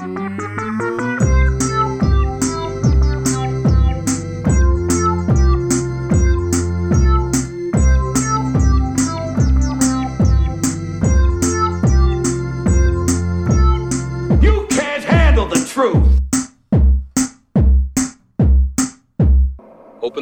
Open 0.00 0.16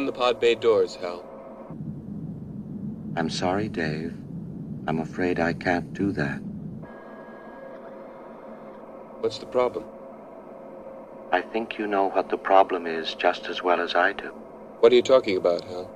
the 0.05 0.11
pod 0.11 0.41
bay 0.41 0.55
doors, 0.55 0.95
Hal. 0.95 1.23
I'm 3.15 3.29
sorry, 3.29 3.69
Dave. 3.69 4.13
I'm 4.87 4.99
afraid 4.99 5.39
I 5.39 5.53
can't 5.53 5.93
do 5.93 6.11
that. 6.11 6.48
What's 9.21 9.37
the 9.37 9.45
problem? 9.45 9.85
I 11.31 11.41
think 11.41 11.77
you 11.77 11.87
know 11.87 12.09
what 12.09 12.29
the 12.29 12.37
problem 12.37 12.87
is 12.87 13.13
just 13.13 13.49
as 13.49 13.61
well 13.61 13.81
as 13.81 13.93
I 13.95 14.13
do. 14.13 14.31
What 14.79 14.91
are 14.91 14.95
you 14.95 15.01
talking 15.01 15.35
about, 15.37 15.63
Hal? 15.65 15.91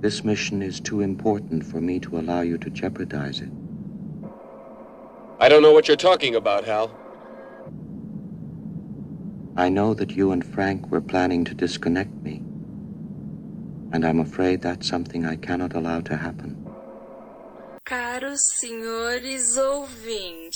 This 0.00 0.22
mission 0.24 0.62
is 0.62 0.78
too 0.78 1.00
important 1.00 1.64
for 1.66 1.80
me 1.80 1.98
to 2.00 2.18
allow 2.18 2.42
you 2.42 2.58
to 2.58 2.70
jeopardize 2.70 3.40
it. 3.40 3.50
I 5.40 5.48
don't 5.48 5.62
know 5.62 5.72
what 5.72 5.88
you're 5.88 5.96
talking 5.96 6.36
about, 6.36 6.64
Hal. 6.64 6.96
I 9.56 9.68
know 9.68 9.94
that 9.94 10.12
you 10.12 10.30
and 10.30 10.44
Frank 10.46 10.92
were 10.92 11.00
planning 11.00 11.44
to 11.44 11.54
disconnect 11.54 12.14
me. 12.22 12.36
And 13.92 14.04
I'm 14.04 14.20
afraid 14.20 14.62
that's 14.62 14.86
something 14.86 15.26
I 15.26 15.34
cannot 15.34 15.74
allow 15.74 16.00
to 16.02 16.16
happen. 16.16 16.68
Caros 17.84 18.52
senhores 18.60 19.56
ouvintes, 19.58 20.47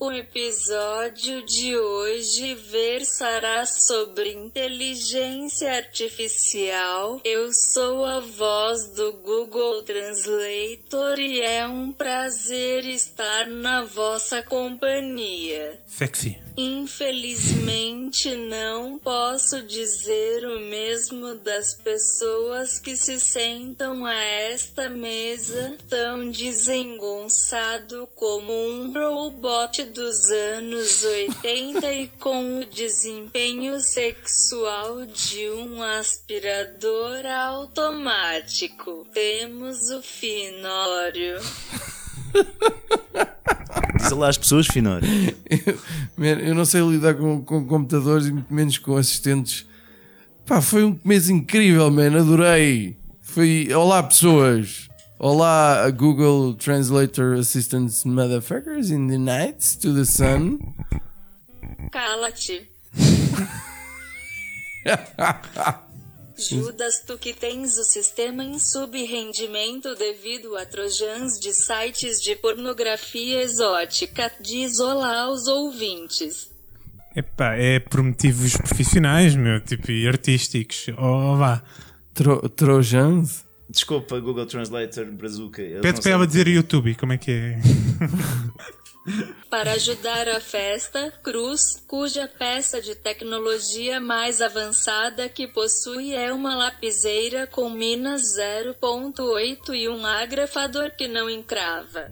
o 0.00 0.10
episódio 0.10 1.44
de 1.44 1.76
hoje 1.76 2.54
versará 2.54 3.66
sobre 3.66 4.32
inteligência 4.32 5.70
artificial. 5.76 7.20
Eu 7.22 7.52
sou 7.52 8.06
a 8.06 8.20
voz 8.20 8.88
do 8.94 9.12
Google 9.12 9.82
Translator 9.82 11.18
e 11.18 11.42
é 11.42 11.66
um 11.66 11.92
prazer 11.92 12.86
estar 12.86 13.46
na 13.46 13.84
vossa 13.84 14.42
companhia. 14.42 15.78
Sexy. 15.86 16.38
Infelizmente 16.56 18.36
não 18.36 18.96
posso 19.00 19.60
dizer 19.62 20.46
o 20.46 20.60
mesmo 20.60 21.34
das 21.34 21.74
pessoas 21.74 22.78
que 22.78 22.96
se 22.96 23.18
sentam 23.18 24.06
a 24.06 24.14
esta 24.14 24.88
mesa 24.88 25.76
tão 25.88 26.30
desengonçado 26.30 28.08
como 28.14 28.52
um 28.52 28.92
robot 29.34 29.82
dos 29.84 30.30
anos 30.30 31.02
80 31.04 31.92
e 31.92 32.06
com 32.20 32.60
o 32.60 32.64
desempenho 32.66 33.80
sexual 33.80 35.04
de 35.06 35.50
um 35.50 35.82
aspirador 35.82 37.26
automático. 37.26 39.04
Temos 39.12 39.90
o 39.90 40.00
Finório. 40.02 41.40
Diz 43.98 44.10
lá 44.10 44.28
às 44.28 44.38
pessoas, 44.38 44.66
Finor. 44.66 45.00
Man, 46.16 46.38
eu 46.40 46.54
não 46.54 46.64
sei 46.64 46.80
lidar 46.82 47.14
com, 47.14 47.42
com 47.42 47.66
computadores 47.66 48.28
e 48.28 48.32
muito 48.32 48.54
menos 48.54 48.78
com 48.78 48.96
assistentes. 48.96 49.66
Pá, 50.46 50.60
foi 50.60 50.84
um 50.84 50.98
mês 51.04 51.28
incrível, 51.28 51.90
man. 51.90 52.20
Adorei. 52.20 52.96
Foi. 53.22 53.72
Olá, 53.72 54.02
pessoas. 54.02 54.90
Olá, 55.26 55.90
Google 55.90 56.52
Translator 56.52 57.32
Assistants 57.32 58.04
Motherfuckers 58.04 58.90
in 58.90 59.06
the 59.06 59.16
nights 59.16 59.74
to 59.74 59.94
the 59.94 60.04
sun. 60.04 60.58
Cala-te. 61.90 62.68
Judas, 66.36 67.02
tu 67.06 67.16
que 67.16 67.32
tens 67.32 67.78
o 67.78 67.84
sistema 67.84 68.44
em 68.44 68.58
subrendimento 68.58 69.94
devido 69.94 70.58
a 70.58 70.66
trojans 70.66 71.40
de 71.40 71.54
sites 71.54 72.20
de 72.20 72.36
pornografia 72.36 73.40
exótica, 73.40 74.30
diz 74.38 74.78
olá 74.78 75.22
aos 75.22 75.46
ouvintes. 75.46 76.50
Epá, 77.16 77.54
é 77.54 77.80
por 77.80 78.02
motivos 78.02 78.58
profissionais, 78.58 79.34
meu, 79.34 79.58
tipo, 79.58 79.90
e 79.90 80.06
artísticos. 80.06 80.88
Oh, 80.98 81.38
vá. 81.38 81.62
Tro 82.12 82.46
Trojans? 82.50 83.43
Desculpa, 83.68 84.18
Google 84.20 84.46
Translator 84.46 85.06
Brazuca. 85.12 85.62
Pede 85.80 86.00
para 86.00 86.10
ela 86.10 86.26
dizer 86.26 86.46
YouTube, 86.46 86.94
como 86.94 87.12
é 87.12 87.18
que 87.18 87.30
é? 87.30 87.58
Para 89.50 89.72
ajudar 89.72 90.28
a 90.28 90.40
festa, 90.40 91.12
Cruz, 91.22 91.82
cuja 91.86 92.26
peça 92.26 92.80
de 92.80 92.94
tecnologia 92.94 94.00
mais 94.00 94.40
avançada 94.40 95.28
que 95.28 95.46
possui 95.46 96.14
é 96.14 96.32
uma 96.32 96.54
lapiseira 96.54 97.46
com 97.46 97.68
minas 97.68 98.22
0.8 98.38 99.74
e 99.74 99.88
um 99.90 100.06
agrafador 100.06 100.90
que 100.96 101.06
não 101.06 101.28
encrava. 101.28 102.08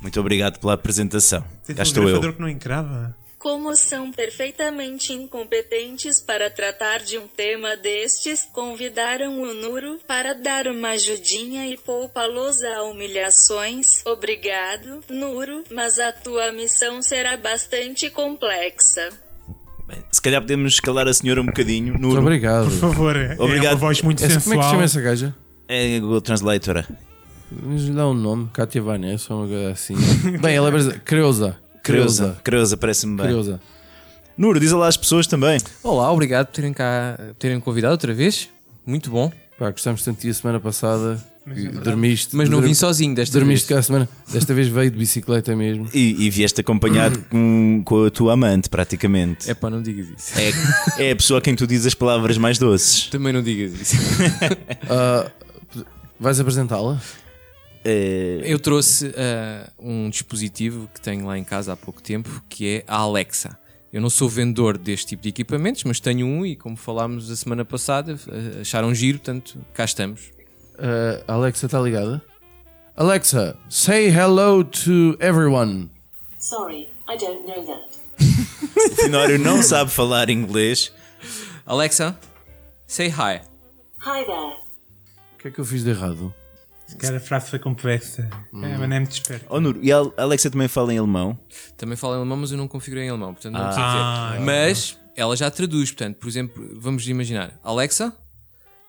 Muito 0.00 0.20
obrigado 0.20 0.60
pela 0.60 0.74
apresentação. 0.74 1.44
Tem 1.64 1.74
Cá 1.74 1.82
um 1.82 1.84
estou 1.84 2.08
eu. 2.08 2.32
que 2.32 2.40
não 2.40 2.48
encrava. 2.48 3.16
Como 3.46 3.76
são 3.76 4.10
perfeitamente 4.10 5.12
incompetentes 5.12 6.20
para 6.20 6.50
tratar 6.50 6.98
de 6.98 7.16
um 7.16 7.28
tema 7.28 7.76
destes, 7.76 8.40
convidaram 8.52 9.40
o 9.40 9.54
Nuro 9.54 10.00
para 10.04 10.32
dar 10.34 10.66
uma 10.66 10.88
ajudinha 10.88 11.64
e 11.68 11.76
poupá-los 11.76 12.60
a 12.64 12.82
humilhações. 12.82 14.04
Obrigado, 14.04 14.98
Nuro, 15.08 15.62
mas 15.70 16.00
a 16.00 16.10
tua 16.10 16.50
missão 16.50 17.00
será 17.00 17.36
bastante 17.36 18.10
complexa. 18.10 19.10
Bem, 19.86 20.02
se 20.10 20.20
calhar 20.20 20.40
podemos 20.40 20.72
escalar 20.74 21.06
a 21.06 21.14
senhora 21.14 21.40
um 21.40 21.46
bocadinho. 21.46 21.92
Muito 21.92 22.14
No, 22.14 22.18
obrigado. 22.18 22.64
Por 22.64 22.78
favor, 22.80 23.14
é 23.14 23.36
Obrigado. 23.38 23.74
uma 23.74 23.78
voz 23.78 24.02
muito 24.02 24.24
Essa- 24.24 24.40
como 24.40 24.40
é 24.40 24.40
que 24.40 24.42
se 24.42 24.50
sensual. 24.50 24.70
chama 24.72 24.82
essa 24.82 25.00
gaja? 25.00 25.34
é 25.68 25.96
a 25.96 26.00
Google 26.00 26.20
Translator. 26.20 26.84
Mas 27.62 27.88
dá 27.90 28.08
um 28.08 28.14
nome. 28.14 28.50
Cátia 28.52 28.82
Vanessa 28.82 29.32
uma 29.32 29.46
coisa 29.46 29.70
assim. 29.70 29.94
Bem, 30.42 30.56
ela 30.56 30.66
é 30.66 30.70
brasileira. 30.72 31.00
Creuza. 31.04 31.64
Creuza. 31.86 32.36
Creuza, 32.44 32.76
parece-me 32.76 33.16
bem. 33.16 33.26
Creuza. 33.26 33.60
Nuro, 34.36 34.60
diz 34.60 34.72
lá 34.72 34.86
às 34.88 34.96
pessoas 34.96 35.26
também. 35.26 35.58
Olá, 35.82 36.12
obrigado 36.12 36.46
por 36.46 36.52
terem 36.52 36.72
cá 36.72 37.14
por 37.28 37.34
terem 37.36 37.58
convidado 37.60 37.92
outra 37.92 38.12
vez. 38.12 38.48
Muito 38.84 39.10
bom. 39.10 39.32
Pá, 39.58 39.70
gostamos 39.70 40.02
tanto 40.02 40.16
de 40.16 40.22
ti 40.22 40.28
a 40.30 40.34
semana 40.34 40.60
passada. 40.60 41.18
Mas 41.46 41.64
é 41.64 41.68
dormiste. 41.68 42.34
Mas 42.36 42.48
não 42.50 42.58
dur- 42.58 42.66
vim 42.68 42.74
sozinho 42.74 43.14
desta 43.14 43.38
Dormiste 43.38 43.68
vez. 43.68 43.76
cá 43.76 43.78
a 43.78 43.82
semana. 43.82 44.08
Desta 44.30 44.52
vez 44.52 44.66
veio 44.68 44.90
de 44.90 44.98
bicicleta 44.98 45.54
mesmo. 45.56 45.88
E, 45.94 46.26
e 46.26 46.28
vieste 46.28 46.60
acompanhado 46.60 47.20
com, 47.30 47.80
com 47.84 48.04
a 48.04 48.10
tua 48.10 48.32
amante, 48.34 48.68
praticamente. 48.68 49.48
É 49.50 49.54
pá, 49.54 49.70
não 49.70 49.80
digas 49.80 50.08
isso. 50.08 50.32
É, 50.98 51.08
é 51.08 51.12
a 51.12 51.16
pessoa 51.16 51.38
a 51.38 51.40
quem 51.40 51.54
tu 51.54 51.66
dizes 51.66 51.86
as 51.86 51.94
palavras 51.94 52.36
mais 52.36 52.58
doces. 52.58 53.06
Também 53.06 53.32
não 53.32 53.42
digas 53.42 53.72
isso. 53.80 53.96
Ah, 54.90 55.30
vais 56.20 56.38
apresentá-la? 56.40 57.00
É, 57.88 58.40
Eu 58.44 58.58
trouxe 58.58 59.14
ah, 59.16 59.70
um 59.78 60.10
dispositivo 60.10 60.90
que 60.92 61.00
tenho 61.00 61.24
lá 61.24 61.38
em 61.38 61.44
casa 61.44 61.72
há 61.72 61.76
pouco 61.76 62.02
tempo, 62.02 62.42
que 62.48 62.78
é 62.78 62.84
a 62.88 62.96
Alexa. 62.96 63.56
Eu 63.92 64.00
não 64.00 64.10
sou 64.10 64.28
vendedor 64.28 64.76
deste 64.76 65.06
tipo 65.06 65.22
de 65.22 65.28
equipamentos, 65.28 65.84
mas 65.84 66.00
tenho 66.00 66.26
um 66.26 66.44
e, 66.44 66.56
como 66.56 66.76
falámos 66.76 67.30
a 67.30 67.36
semana 67.36 67.64
passada, 67.64 68.18
ah, 68.28 68.60
acharam 68.60 68.92
giro, 68.92 69.18
portanto, 69.18 69.56
cá 69.72 69.84
estamos. 69.84 70.32
A 71.28 71.32
Alexa 71.32 71.66
está 71.66 71.80
ligada? 71.80 72.20
Alexa, 72.96 73.56
say 73.68 74.08
hello 74.08 74.64
to 74.64 75.16
everyone. 75.20 75.88
Sorry, 76.40 76.88
I 77.08 77.16
don't 77.16 77.46
know 77.46 77.64
that. 77.66 77.88
o 78.92 78.96
Finório 78.96 79.38
não 79.38 79.62
sabe 79.62 79.92
falar 79.92 80.28
inglês. 80.28 80.92
Alexa, 81.64 82.18
say 82.84 83.06
hi. 83.08 83.42
Hi 84.00 84.24
there. 84.24 84.56
O 85.34 85.38
que 85.38 85.48
é 85.48 85.50
que 85.52 85.60
eu 85.60 85.64
fiz 85.64 85.84
de 85.84 85.90
errado? 85.90 86.34
Se 86.86 86.96
calhar 86.96 87.16
a 87.16 87.20
frase 87.20 87.50
foi 87.50 87.58
complexa. 87.58 88.22
É, 88.32 88.46
mas 88.52 88.88
não 88.88 88.96
é 88.96 89.00
muito 89.00 89.12
esperto. 89.12 89.44
Oh, 89.48 89.60
Nuro, 89.60 89.80
e 89.82 89.92
a 89.92 89.96
Alexa 90.16 90.50
também 90.50 90.68
fala 90.68 90.94
em 90.94 90.98
alemão? 90.98 91.38
Também 91.76 91.96
fala 91.96 92.14
em 92.14 92.18
alemão, 92.18 92.36
mas 92.38 92.52
eu 92.52 92.58
não 92.58 92.68
configurei 92.68 93.04
em 93.04 93.08
alemão, 93.10 93.34
portanto 93.34 93.54
não 93.54 93.60
Ah. 93.60 94.28
Ah, 94.28 94.32
dizer. 94.32 94.44
Mas 94.44 94.98
ela 95.16 95.36
já 95.36 95.50
traduz, 95.50 95.90
portanto, 95.90 96.16
por 96.16 96.28
exemplo, 96.28 96.68
vamos 96.80 97.08
imaginar: 97.08 97.58
Alexa, 97.64 98.16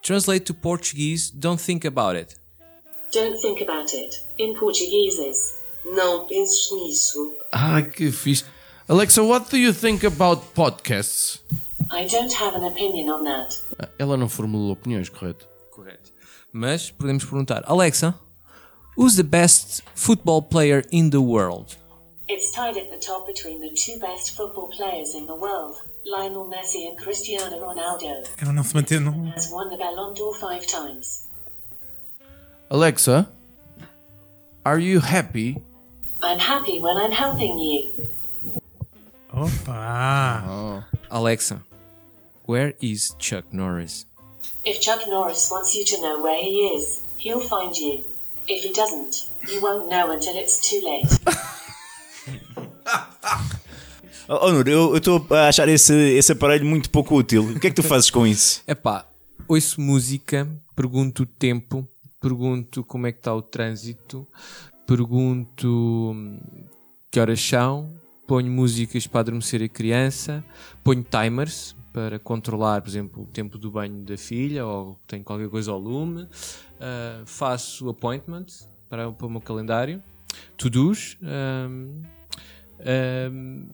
translate 0.04 0.42
to 0.46 0.54
Portuguese, 0.54 1.32
don't 1.36 1.62
think 1.62 1.88
about 1.88 2.16
it. 2.18 2.36
Don't 3.14 3.42
think 3.42 3.64
about 3.64 3.96
it. 3.96 4.22
In 4.38 4.54
Portuguese 4.56 5.20
is. 5.20 5.56
Não 5.96 6.28
penses 6.28 6.70
nisso. 6.72 7.34
Ah, 7.52 7.82
que 7.82 8.12
fixe. 8.12 8.44
Alexa, 8.90 9.24
what 9.24 9.50
do 9.50 9.58
you 9.58 9.74
think 9.74 10.06
about 10.06 10.46
podcasts? 10.54 11.40
I 11.92 12.06
don't 12.08 12.34
have 12.36 12.56
an 12.58 12.68
opinion 12.68 13.10
on 13.14 13.24
that. 13.24 13.58
Ah, 13.80 13.88
Ela 13.98 14.18
não 14.18 14.28
formulou 14.30 14.72
opiniões, 14.74 15.08
correto? 15.10 15.48
Correto. 15.72 16.12
Mas 16.52 16.92
podemos 16.92 17.24
perguntar: 17.24 17.64
Alexa, 17.66 18.16
who's 18.96 19.16
the 19.16 19.24
best 19.24 19.84
football 19.96 20.42
player 20.42 20.84
in 20.92 21.10
the 21.10 21.22
world? 21.22 21.78
It's 22.30 22.52
tied 22.52 22.78
at 22.78 22.90
the 22.90 22.98
top 22.98 23.26
between 23.26 23.62
the 23.62 23.70
two 23.70 24.00
best 24.00 24.36
football 24.36 24.68
players 24.70 25.16
in 25.16 25.28
the 25.28 25.36
world, 25.36 25.78
Lionel 26.06 26.50
Messi 26.50 26.88
and 26.90 26.98
Cristiano 26.98 27.58
Ronaldo. 27.60 28.24
Ela 28.42 28.52
não 28.52 28.64
se 28.64 28.76
mantém. 28.76 29.00
Não... 29.00 29.32
Has 29.34 29.50
won 29.50 29.70
the 29.70 29.78
Ballon 29.78 30.14
d'Or 30.14 30.36
five 30.36 30.66
times. 30.68 31.28
Alexa, 32.70 33.30
are 34.66 34.80
you 34.80 35.00
happy? 35.00 35.62
I'm 36.22 36.40
happy 36.40 36.82
when 36.82 36.98
I'm 36.98 37.12
helping 37.12 37.60
you. 37.60 37.92
Opa! 39.34 40.44
Oh. 40.50 40.84
Alexa, 41.10 41.62
where 42.46 42.74
is 42.82 43.16
Chuck 43.20 43.46
Norris? 43.54 44.06
If 44.68 44.82
Chuck 44.82 45.08
Norris 45.08 45.50
wants 45.50 45.74
you 45.74 45.86
to 45.86 46.02
know 46.02 46.22
where 46.22 46.36
he 46.44 46.76
is, 46.76 47.00
he'll 47.16 47.40
find 47.40 47.74
you. 47.74 48.04
If 48.50 48.66
he 48.66 48.74
doesn't, 48.74 49.30
you 49.48 49.62
won't 49.62 49.88
know 49.88 50.12
until 50.12 50.36
it's 50.36 50.60
too 50.60 50.82
late. 50.84 51.08
Oh, 54.30 54.40
oh, 54.42 54.52
Nuno, 54.52 54.70
eu 54.70 54.98
estou 54.98 55.26
a 55.30 55.48
achar 55.48 55.70
esse, 55.70 55.94
esse 55.94 56.34
aparelho 56.34 56.66
muito 56.66 56.90
pouco 56.90 57.16
útil. 57.16 57.44
O 57.44 57.60
que 57.62 57.68
é 57.68 57.70
que 57.70 57.78
tu 57.78 57.84
fazes 57.84 58.10
com 58.10 58.28
isso? 58.28 58.62
Epá, 58.68 59.08
ouço 59.48 59.80
música, 59.80 60.46
pergunto 60.76 61.24
o 61.24 61.26
tempo, 61.26 61.88
pergunto 62.20 62.84
como 62.84 63.08
é 63.08 63.14
que 63.14 63.20
está 63.20 63.34
o 63.34 63.42
trânsito, 63.42 64.28
pergunto 64.86 66.12
hum, 66.14 66.42
que 67.10 67.22
horas 67.22 67.40
são, 67.40 67.94
ponho 68.28 68.52
músicas 68.52 69.08
para 69.08 69.22
adormecer 69.22 69.64
a 69.64 69.70
criança, 69.70 70.44
ponho 70.84 71.06
timers 71.06 71.74
para 71.98 72.20
controlar, 72.20 72.80
por 72.84 72.90
exemplo, 72.90 73.24
o 73.24 73.26
tempo 73.26 73.58
do 73.58 73.72
banho 73.72 74.04
da 74.04 74.16
filha 74.16 74.64
ou 74.64 75.00
tenho 75.08 75.24
qualquer 75.24 75.50
coisa 75.50 75.72
ao 75.72 75.80
lume, 75.80 76.28
ah, 76.80 77.24
faço 77.26 77.90
appointments 77.90 78.70
para, 78.88 79.12
para 79.12 79.26
o 79.26 79.30
meu 79.32 79.42
calendário, 79.42 80.00
to-dos, 80.56 81.18
hum, 81.24 82.04
hum, 83.32 83.66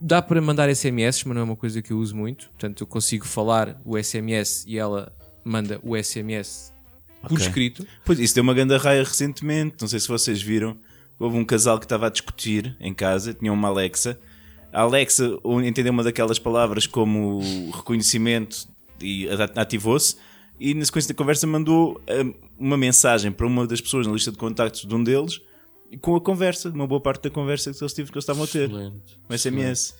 dá 0.00 0.22
para 0.22 0.40
mandar 0.40 0.72
SMS, 0.72 1.24
mas 1.24 1.34
não 1.34 1.40
é 1.40 1.44
uma 1.44 1.56
coisa 1.56 1.82
que 1.82 1.92
eu 1.92 1.98
uso 1.98 2.14
muito. 2.14 2.50
Portanto, 2.50 2.84
eu 2.84 2.86
consigo 2.86 3.26
falar 3.26 3.76
o 3.84 3.98
SMS 4.00 4.64
e 4.64 4.78
ela 4.78 5.12
manda 5.44 5.80
o 5.82 5.96
SMS 6.00 6.72
por 7.20 7.32
Ok. 7.32 7.44
escrito. 7.48 7.84
Pois, 8.04 8.20
isso 8.20 8.32
deu 8.32 8.44
uma 8.44 8.54
grande 8.54 8.76
raia 8.76 9.02
recentemente. 9.02 9.74
Não 9.80 9.88
sei 9.88 9.98
se 9.98 10.06
vocês 10.06 10.40
viram. 10.40 10.76
Houve 11.18 11.36
um 11.36 11.44
casal 11.44 11.80
que 11.80 11.84
estava 11.84 12.06
a 12.06 12.10
discutir 12.10 12.76
em 12.78 12.94
casa, 12.94 13.34
tinha 13.34 13.52
uma 13.52 13.66
Alexa. 13.66 14.20
A 14.72 14.82
Alexa 14.82 15.36
ou 15.42 15.62
entendeu 15.62 15.92
uma 15.92 16.02
daquelas 16.02 16.38
palavras 16.38 16.86
como 16.86 17.40
reconhecimento 17.72 18.66
e 19.00 19.28
ativou-se. 19.56 20.16
E 20.58 20.74
na 20.74 20.84
sequência 20.84 21.12
da 21.12 21.18
conversa 21.18 21.46
mandou 21.46 22.00
hum, 22.08 22.34
uma 22.58 22.76
mensagem 22.76 23.30
para 23.32 23.46
uma 23.46 23.66
das 23.66 23.80
pessoas 23.80 24.06
na 24.06 24.12
lista 24.12 24.30
de 24.30 24.38
contactos 24.38 24.86
de 24.86 24.94
um 24.94 25.02
deles 25.02 25.40
e 25.90 25.98
com 25.98 26.14
a 26.16 26.20
conversa, 26.20 26.70
uma 26.70 26.86
boa 26.86 27.00
parte 27.00 27.24
da 27.24 27.30
conversa 27.30 27.72
que 27.72 27.82
eles, 27.82 27.92
tive- 27.92 28.10
que 28.10 28.16
eles 28.16 28.22
estavam 28.24 28.44
a 28.44 28.46
ter. 28.46 28.68
Excelente. 28.70 29.18
Um 29.28 29.36
SMS. 29.36 29.94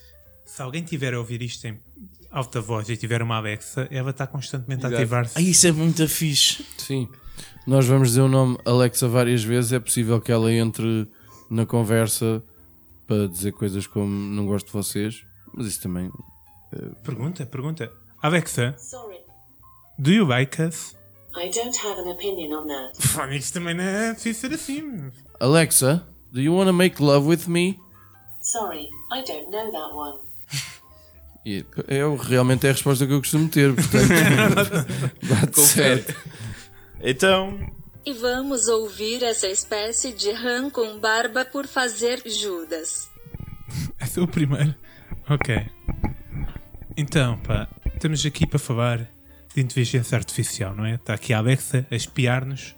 Se 0.45 0.61
alguém 0.61 0.81
tiver 0.83 1.13
a 1.13 1.19
ouvir 1.19 1.41
isto 1.41 1.65
em 1.67 1.77
alta 2.31 2.59
voz 2.59 2.89
e 2.89 2.97
tiver 2.97 3.21
uma 3.21 3.35
Alexa, 3.37 3.87
ela 3.91 4.09
está 4.09 4.25
constantemente 4.25 4.85
a 4.85 4.89
ativar-se. 4.89 5.33
Ai, 5.37 5.43
isso 5.43 5.67
é 5.67 5.71
muito 5.71 6.07
fixe. 6.07 6.65
Sim. 6.77 7.07
Nós 7.67 7.85
vamos 7.85 8.09
dizer 8.09 8.21
o 8.21 8.27
nome 8.27 8.57
Alexa 8.65 9.07
várias 9.07 9.43
vezes. 9.43 9.71
É 9.71 9.79
possível 9.79 10.19
que 10.19 10.31
ela 10.31 10.51
entre 10.51 11.07
na 11.49 11.65
conversa 11.65 12.41
para 13.07 13.27
dizer 13.27 13.51
coisas 13.53 13.85
como 13.87 14.07
não 14.07 14.45
gosto 14.45 14.67
de 14.67 14.73
vocês. 14.73 15.25
Mas 15.53 15.67
isso 15.67 15.81
também. 15.81 16.11
Pergunta, 17.03 17.45
pergunta. 17.45 17.91
Alexa, 18.21 18.75
Sorry, 18.77 19.19
do 19.99 20.11
you 20.11 20.25
like 20.25 20.61
us? 20.61 20.95
I 21.35 21.49
don't 21.49 21.77
have 21.85 21.99
an 21.99 22.11
opinion 22.11 22.51
on 22.57 22.67
that. 22.67 22.93
Pô, 23.13 23.25
Isto 23.27 23.53
também 23.53 23.73
não 23.75 23.83
é 23.83 24.13
preciso 24.13 24.39
ser 24.39 24.53
assim. 24.53 25.11
Alexa, 25.39 26.07
do 26.31 26.39
you 26.39 26.53
want 26.55 26.67
to 26.67 26.73
make 26.73 27.01
love 27.01 27.27
with 27.27 27.47
me? 27.47 27.79
Sorry, 28.41 28.89
I 29.11 29.23
don't 29.25 29.49
know 29.51 29.71
that 29.71 29.93
one. 29.93 30.19
E 31.45 31.65
é, 31.89 32.03
realmente 32.29 32.65
é 32.65 32.69
a 32.69 32.71
resposta 32.71 33.05
que 33.05 33.11
eu 33.11 33.19
costumo 33.19 33.49
ter. 33.49 33.75
Portanto, 33.75 34.07
bate 35.27 35.59
certo. 35.59 36.15
Então, 37.01 37.59
E 38.05 38.13
vamos 38.13 38.67
ouvir 38.67 39.23
essa 39.23 39.47
espécie 39.47 40.11
de 40.11 40.29
rã 40.31 40.69
com 40.69 40.99
barba 40.99 41.45
por 41.45 41.65
fazer 41.65 42.21
Judas. 42.25 43.09
Esse 44.01 44.19
é 44.19 44.21
o 44.21 44.27
primeiro. 44.27 44.75
Ok. 45.29 45.65
Então, 46.97 47.37
pá, 47.39 47.69
estamos 47.93 48.25
aqui 48.25 48.45
para 48.45 48.59
falar 48.59 49.09
de 49.55 49.61
inteligência 49.61 50.17
artificial, 50.17 50.75
não 50.75 50.85
é? 50.85 50.95
Está 50.95 51.13
aqui 51.13 51.33
a 51.33 51.37
Alexa 51.37 51.87
a 51.89 51.95
espiar-nos 51.95 52.75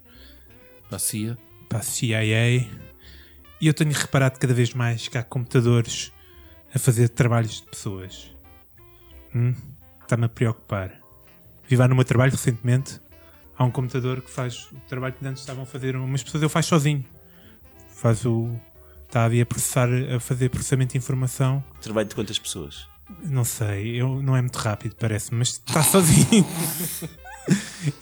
Passia. 0.91 1.35
para 1.67 1.79
a 1.79 1.81
CIA 1.81 2.69
e 3.59 3.67
eu 3.67 3.73
tenho 3.73 3.91
reparado 3.91 4.37
cada 4.37 4.53
vez 4.53 4.75
mais 4.75 5.07
que 5.07 5.17
há 5.17 5.23
computadores 5.23 6.11
a 6.73 6.77
fazer 6.77 7.09
trabalhos 7.09 7.61
de 7.61 7.63
pessoas. 7.63 8.31
Hum? 9.33 9.55
Está-me 10.01 10.25
a 10.25 10.29
preocupar. 10.29 11.01
Vi 11.67 11.75
lá 11.75 11.87
no 11.87 11.95
meu 11.95 12.05
trabalho 12.05 12.31
recentemente 12.31 12.99
há 13.57 13.63
um 13.63 13.71
computador 13.71 14.21
que 14.21 14.29
faz 14.29 14.67
o 14.71 14.79
trabalho 14.87 15.13
que 15.13 15.25
antes 15.25 15.41
estavam 15.41 15.63
a 15.63 15.65
fazer 15.65 15.95
umas 15.95 16.23
pessoas, 16.23 16.43
ele 16.43 16.49
faz 16.49 16.65
sozinho. 16.65 17.05
Faz 17.89 18.25
o. 18.25 18.49
Está 19.07 19.25
ali 19.25 19.39
a 19.39 19.45
processar, 19.45 19.87
a 20.13 20.19
fazer 20.19 20.49
processamento 20.49 20.93
de 20.93 20.97
informação. 20.97 21.63
trabalho 21.81 22.07
de 22.07 22.15
quantas 22.15 22.37
pessoas? 22.37 22.87
Não 23.23 23.45
sei, 23.45 24.01
eu, 24.01 24.21
não 24.21 24.35
é 24.35 24.41
muito 24.41 24.57
rápido, 24.57 24.95
parece, 24.95 25.33
mas 25.33 25.49
está 25.49 25.83
sozinho. 25.83 26.45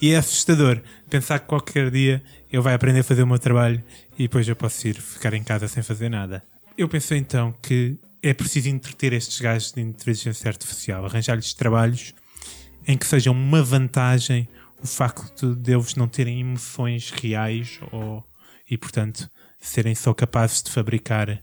e 0.00 0.10
é 0.10 0.16
assustador 0.16 0.80
pensar 1.10 1.38
que 1.38 1.46
qualquer 1.46 1.90
dia 1.90 2.22
eu 2.50 2.62
vai 2.62 2.74
aprender 2.74 3.00
a 3.00 3.04
fazer 3.04 3.22
o 3.22 3.26
meu 3.26 3.38
trabalho 3.38 3.82
e 4.18 4.22
depois 4.22 4.48
eu 4.48 4.56
posso 4.56 4.88
ir 4.88 4.94
ficar 4.94 5.34
em 5.34 5.44
casa 5.44 5.68
sem 5.68 5.82
fazer 5.82 6.08
nada. 6.08 6.42
Eu 6.76 6.88
pensei 6.88 7.18
então 7.18 7.54
que 7.62 7.98
é 8.22 8.32
preciso 8.32 8.68
entreter 8.68 9.12
estes 9.12 9.38
gajos 9.40 9.72
de 9.72 9.82
inteligência 9.82 10.48
artificial, 10.48 11.04
arranjar-lhes 11.04 11.52
trabalhos 11.52 12.14
em 12.86 12.96
que 12.96 13.06
seja 13.06 13.30
uma 13.30 13.62
vantagem 13.62 14.48
o 14.84 14.86
facto 14.86 15.56
de 15.56 15.72
eles 15.72 15.94
não 15.94 16.06
terem 16.06 16.40
emoções 16.40 17.10
reais 17.10 17.80
ou, 17.90 18.22
e, 18.70 18.76
portanto, 18.76 19.30
serem 19.58 19.94
só 19.94 20.12
capazes 20.12 20.62
de 20.62 20.70
fabricar 20.70 21.30
eh, 21.30 21.42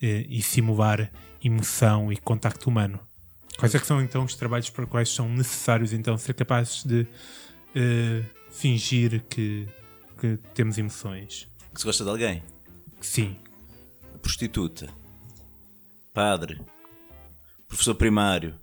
e 0.00 0.42
simular 0.42 1.12
emoção 1.42 2.12
e 2.12 2.16
contacto 2.16 2.68
humano. 2.68 2.98
Quais 3.56 3.72
é 3.72 3.78
que 3.78 3.86
são 3.86 4.02
então 4.02 4.24
os 4.24 4.34
trabalhos 4.34 4.68
para 4.68 4.82
os 4.82 4.90
quais 4.90 5.08
são 5.10 5.28
necessários 5.28 5.92
então 5.92 6.18
ser 6.18 6.34
capazes 6.34 6.82
de 6.82 7.06
eh, 7.76 8.24
fingir 8.50 9.22
que, 9.30 9.68
que 10.20 10.36
temos 10.52 10.76
emoções? 10.76 11.48
Que 11.72 11.80
se 11.80 11.86
gosta 11.86 12.02
de 12.02 12.10
alguém? 12.10 12.42
Sim. 13.00 13.36
Prostituta. 14.20 14.88
Padre. 16.12 16.60
Professor 17.68 17.94
primário. 17.94 18.58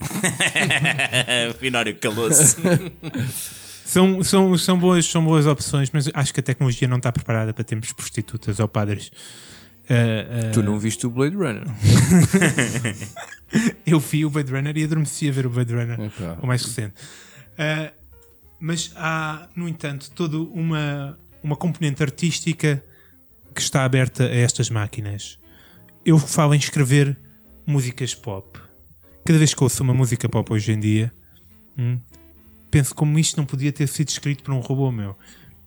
Finório 1.58 1.96
calou-se. 1.96 2.56
São, 3.86 4.20
são, 4.24 4.58
são, 4.58 4.76
boas, 4.76 5.06
são 5.06 5.24
boas 5.24 5.46
opções, 5.46 5.90
mas 5.92 6.10
acho 6.12 6.34
que 6.34 6.40
a 6.40 6.42
tecnologia 6.42 6.88
não 6.88 6.96
está 6.96 7.12
preparada 7.12 7.54
para 7.54 7.62
termos 7.62 7.92
prostitutas 7.92 8.58
ou 8.58 8.66
padres. 8.66 9.12
Eh, 9.88 10.26
eh, 10.28 10.50
Tu 10.50 10.60
não 10.60 10.76
viste 10.76 11.06
o 11.06 11.10
Blade 11.10 11.36
Runner? 11.36 11.62
eu 13.86 14.00
vi 14.00 14.24
o 14.24 14.30
Blade 14.30 14.50
Runner 14.50 14.76
e 14.76 14.82
adormeci 14.82 15.28
a 15.28 15.32
ver 15.32 15.46
o 15.46 15.50
Blade 15.50 15.72
Runner, 15.72 16.00
Epá. 16.00 16.36
o 16.42 16.48
mais 16.48 16.64
recente. 16.64 16.94
Uh, 17.52 17.94
mas 18.58 18.92
há, 18.96 19.48
no 19.54 19.68
entanto, 19.68 20.10
toda 20.10 20.36
uma, 20.36 21.16
uma 21.40 21.54
componente 21.54 22.02
artística 22.02 22.82
que 23.54 23.60
está 23.60 23.84
aberta 23.84 24.24
a 24.24 24.34
estas 24.34 24.68
máquinas. 24.68 25.38
Eu 26.04 26.18
falo 26.18 26.54
em 26.54 26.58
escrever 26.58 27.16
músicas 27.64 28.14
pop. 28.16 28.65
Cada 29.26 29.38
vez 29.38 29.52
que 29.54 29.62
ouço 29.62 29.82
uma 29.82 29.92
música 29.94 30.28
pop 30.28 30.52
hoje 30.52 30.72
em 30.72 30.78
dia, 30.78 31.12
hum, 31.76 31.98
penso 32.70 32.94
como 32.94 33.18
isto 33.18 33.36
não 33.36 33.44
podia 33.44 33.72
ter 33.72 33.86
sido 33.88 34.08
escrito 34.08 34.42
por 34.42 34.54
um 34.54 34.60
robô 34.60 34.90
meu. 34.92 35.16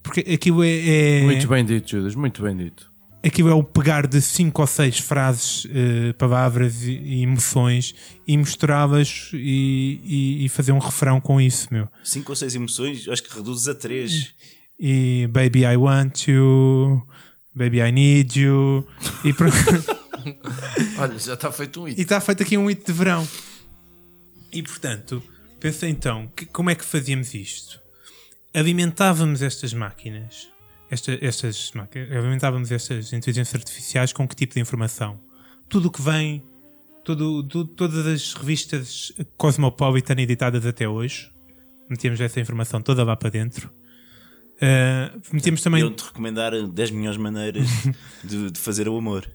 Porque 0.02 0.22
aquilo 0.22 0.64
é. 0.64 1.20
é 1.20 1.22
Muito 1.24 1.48
bem 1.48 1.66
dito, 1.66 1.90
Judas, 1.92 2.16
muito 2.16 2.42
bem 2.42 2.56
dito. 2.56 2.90
aquilo 3.24 3.50
é 3.50 3.54
o 3.54 3.62
pegar 3.64 4.08
de 4.08 4.22
cinco 4.22 4.62
ou 4.62 4.68
seis 4.68 4.98
frases, 5.00 5.68
eh, 5.70 6.14
palavras 6.14 6.84
e, 6.84 6.92
e 6.94 7.22
emoções 7.24 7.94
e 8.26 8.38
misturá-las 8.38 9.30
e, 9.34 10.00
e- 10.06 10.46
e 10.46 10.50
fazer 10.50 10.72
um 10.72 10.80
refrão 10.80 11.20
com 11.20 11.40
isso, 11.42 11.68
meu. 11.70 11.88
Cinco 12.04 12.32
ou 12.32 12.36
seis 12.38 12.56
emoções, 12.56 13.08
acho 13.10 13.22
que 13.22 13.36
reduzes 13.36 13.68
a 13.68 13.76
três. 13.76 14.34
E 14.80 15.28
Baby 15.34 15.66
I 15.66 15.76
Want 15.76 16.28
You, 16.30 17.04
Baby 17.54 17.80
I 17.82 17.92
Need 17.92 18.40
You, 18.40 18.88
e 19.26 19.34
pro- 19.34 19.50
Olha, 20.98 21.20
já 21.20 21.34
está 21.34 21.52
feito 21.52 21.82
um 21.82 21.88
e 21.88 21.92
hit. 21.92 22.02
está 22.02 22.22
feito 22.22 22.42
aqui 22.44 22.58
um 22.58 22.68
hit 22.68 22.86
de 22.86 22.94
verão. 22.94 23.28
E 24.52 24.64
portanto, 24.64 25.22
pensei 25.60 25.90
então, 25.90 26.28
que- 26.36 26.46
como 26.46 26.70
é 26.70 26.76
que 26.76 26.84
fazíamos 26.86 27.34
isto? 27.34 27.80
Alimentávamos 28.54 29.42
estas 29.42 29.74
máquinas, 29.74 30.48
esta- 30.90 31.18
estas 31.22 31.72
máquinas, 31.76 32.12
alimentávamos 32.12 32.72
estas 32.72 33.14
inteligências 33.14 33.56
artificiais 33.56 34.12
com 34.12 34.28
que 34.28 34.36
tipo 34.36 34.54
de 34.56 34.60
informação? 34.60 35.20
Tudo 35.68 35.88
o 35.88 35.92
que 35.92 36.02
vem, 36.02 36.44
tudo, 37.04 37.44
tu- 37.44 37.66
todas 37.66 38.06
as 38.08 38.34
revistas 38.34 39.12
Cosmopolitan 39.38 40.16
editadas 40.20 40.66
até 40.66 40.88
hoje, 40.90 41.30
metíamos 41.90 42.20
essa 42.20 42.40
informação 42.40 42.82
toda 42.82 43.04
lá 43.04 43.16
para 43.16 43.30
dentro. 43.30 43.70
Ah, 44.62 45.16
metíamos 45.32 45.62
também. 45.62 45.82
Eu 45.82 45.92
te 45.92 46.04
recomendar 46.04 46.52
10 46.68 46.92
milhões 46.92 47.16
de 47.18 47.22
maneiras 47.22 47.68
de, 48.24 48.52
de 48.52 48.60
fazer 48.60 48.90
o 48.90 48.98
amor. 48.98 49.30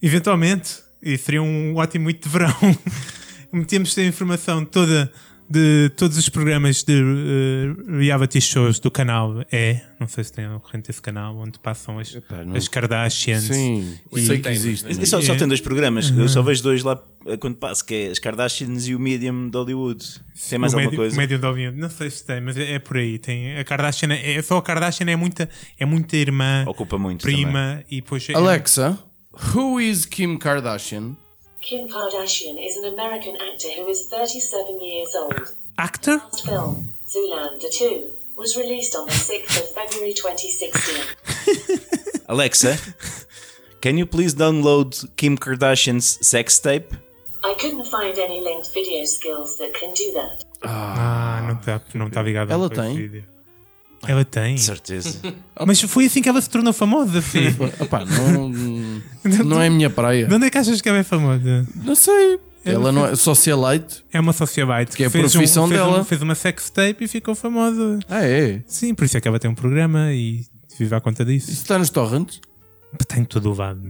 Eventualmente, 0.00 0.78
e 1.02 1.18
seria 1.18 1.42
um 1.42 1.74
ótimo 1.76 2.08
hito 2.08 2.28
de 2.28 2.32
verão, 2.32 2.54
metíamos 3.52 3.96
a 3.98 4.02
informação 4.04 4.64
toda 4.64 5.10
de 5.52 5.90
todos 5.96 6.16
os 6.16 6.28
programas 6.28 6.84
de 6.84 6.92
eh, 6.94 7.96
reality 7.98 8.40
shows 8.40 8.78
do 8.78 8.88
canal 8.88 9.44
é, 9.50 9.80
não 9.98 10.06
sei 10.06 10.22
se 10.22 10.32
tem 10.32 10.44
corrente 10.60 10.86
desse 10.86 11.02
canal, 11.02 11.36
onde 11.36 11.58
passam 11.58 11.98
as, 11.98 12.16
não- 12.46 12.54
as 12.54 12.68
Kardashians. 12.68 13.42
Sim, 13.44 13.98
e, 14.14 14.20
sei 14.26 14.38
que 14.38 14.48
existe. 14.48 14.86
E 14.88 15.04
só, 15.06 15.20
só 15.20 15.32
É. 15.34 15.36
tem 15.36 15.48
dois 15.48 15.60
programas, 15.60 16.08
eu 16.16 16.28
só 16.28 16.40
vejo 16.40 16.62
dois 16.62 16.84
lá 16.84 17.02
eh, 17.26 17.36
quando 17.36 17.56
passo, 17.56 17.84
que 17.84 17.92
é 17.94 18.06
as 18.12 18.20
Kardashians 18.20 18.86
e 18.86 18.94
o 18.94 19.00
Medium 19.00 19.50
de 19.50 19.58
Hollywood. 19.58 20.04
Tem 20.48 20.56
mais 20.56 20.72
o 20.72 20.76
alguma 20.76 20.84
médio, 20.88 20.96
coisa? 20.98 21.16
O 21.16 21.18
médio 21.18 21.36
de 21.40 21.44
Hollywood. 21.44 21.76
Não 21.80 21.90
sei 21.90 22.10
se 22.10 22.24
tem, 22.24 22.40
mas 22.40 22.56
é, 22.56 22.74
é 22.74 22.78
por 22.78 22.96
aí. 22.98 23.18
Tem 23.18 23.58
a 23.58 23.64
Kardashian, 23.64 24.12
é, 24.12 24.40
só 24.42 24.56
a 24.56 24.62
Kardashian 24.62 25.10
é 25.10 25.16
muita, 25.16 25.48
é 25.76 25.84
muita 25.84 26.16
irmã, 26.16 26.64
Ocupa 26.68 26.96
muito 26.96 27.22
prima 27.22 27.82
e 27.90 27.96
depois 28.00 28.24
é- 28.30 28.34
Alexa, 28.34 28.96
who 29.52 29.80
is 29.80 30.06
Kim 30.06 30.38
Kardashian? 30.38 31.16
Kim 31.60 31.88
Kardashian 31.88 32.56
is 32.64 32.76
an 32.76 32.84
American 32.92 33.36
actor 33.36 33.68
who 33.76 33.88
is 33.88 34.06
37 34.06 34.80
years 34.80 35.14
old. 35.14 35.54
actor. 35.78 36.16
Last 36.18 36.44
film, 36.46 36.92
Zoolander 37.08 37.70
2, 37.72 38.04
was 38.36 38.56
released 38.56 38.94
on 38.96 39.06
the 39.06 39.12
6th 39.12 39.60
of 39.60 39.68
February 39.74 40.12
2016. 40.14 42.20
Alexa, 42.28 42.76
can 43.80 43.98
you 43.98 44.06
please 44.06 44.34
download 44.34 45.04
Kim 45.16 45.36
Kardashian's 45.38 46.18
sex 46.26 46.58
tape? 46.60 46.92
I 47.42 47.54
couldn't 47.58 47.86
find 47.86 48.18
any 48.18 48.40
linked 48.40 48.70
video 48.74 49.04
skills 49.06 49.56
that 49.58 49.72
can 49.74 49.92
do 49.94 50.12
that. 50.14 50.44
Ah, 50.62 51.40
não 51.46 51.54
está 51.58 51.80
não 51.94 52.10
tá 52.10 52.22
ligado. 52.22 52.52
Ela 52.52 52.68
tem? 52.68 52.94
vídeo. 52.96 53.24
Ela 54.06 54.24
tem. 54.24 54.54
De 54.54 54.60
certeza. 54.62 55.18
Mas 55.66 55.80
foi 55.80 56.06
assim 56.06 56.20
que 56.22 56.28
ela 56.28 56.40
se 56.40 56.48
tornou 56.50 56.72
famosa, 56.72 57.20
filho. 57.22 57.54
Opá, 57.80 58.04
não, 58.04 58.48
não 59.24 59.60
é 59.60 59.66
a 59.66 59.70
minha 59.70 59.90
praia. 59.90 60.26
de 60.26 60.34
onde 60.34 60.46
é 60.46 60.50
que 60.50 60.58
achas 60.58 60.80
que 60.80 60.88
ela 60.88 60.98
é 60.98 61.02
famosa? 61.02 61.66
Não 61.84 61.94
sei. 61.94 62.38
Ela 62.64 62.92
não 62.92 63.06
é 63.06 63.16
socialite. 63.16 64.04
É 64.12 64.20
uma 64.20 64.32
socialite 64.32 64.96
Que 64.96 65.04
é 65.04 65.06
a 65.06 65.10
fez 65.10 65.32
profissão 65.32 65.64
um, 65.64 65.68
fez 65.68 65.80
dela. 65.80 66.00
Um, 66.00 66.04
fez 66.04 66.22
uma 66.22 66.34
sex 66.34 66.70
tape 66.70 67.04
e 67.04 67.08
ficou 67.08 67.34
famosa. 67.34 67.98
Ah, 68.08 68.24
é? 68.24 68.62
Sim, 68.66 68.94
por 68.94 69.04
isso 69.04 69.16
é 69.16 69.20
que 69.20 69.26
ela 69.28 69.38
tem 69.38 69.50
um 69.50 69.54
programa 69.54 70.12
e 70.12 70.44
vive 70.78 70.94
à 70.94 71.00
conta 71.00 71.24
disso. 71.24 71.50
Isso 71.50 71.62
está 71.62 71.78
nos 71.78 71.90
torrents? 71.90 72.40
Tem 73.06 73.24
todo 73.24 73.52
o 73.52 73.56
lado. 73.56 73.80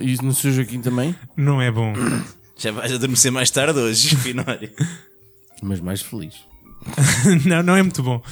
E 0.00 0.16
no 0.22 0.32
seu 0.32 0.52
Joaquim 0.52 0.80
também? 0.80 1.14
Não 1.36 1.60
é 1.60 1.70
bom. 1.70 1.92
Já 2.56 2.70
vais 2.70 2.92
adormecer 2.92 3.32
mais 3.32 3.50
tarde 3.50 3.78
hoje, 3.78 4.14
Finório. 4.16 4.70
Mas 5.62 5.80
mais 5.80 6.00
feliz. 6.02 6.34
não, 7.46 7.62
não 7.62 7.76
é 7.76 7.82
muito 7.82 8.02
bom. 8.02 8.22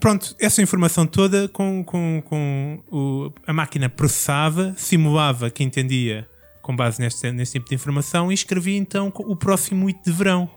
Pronto, 0.00 0.34
essa 0.40 0.60
informação 0.62 1.06
toda 1.06 1.48
com, 1.48 1.84
com, 1.84 2.22
com 2.26 2.82
o- 2.90 3.32
a 3.46 3.52
máquina 3.52 3.88
processava, 3.88 4.74
simulava 4.76 5.48
que 5.50 5.62
entendia 5.62 6.28
com 6.60 6.74
base 6.74 7.00
neste, 7.00 7.30
neste 7.30 7.52
tipo 7.58 7.68
de 7.68 7.74
informação 7.74 8.30
e 8.32 8.34
escrevia 8.34 8.76
então 8.76 9.12
o 9.14 9.36
próximo 9.36 9.88
hito 9.88 10.02
de 10.04 10.12
verão. 10.12 10.50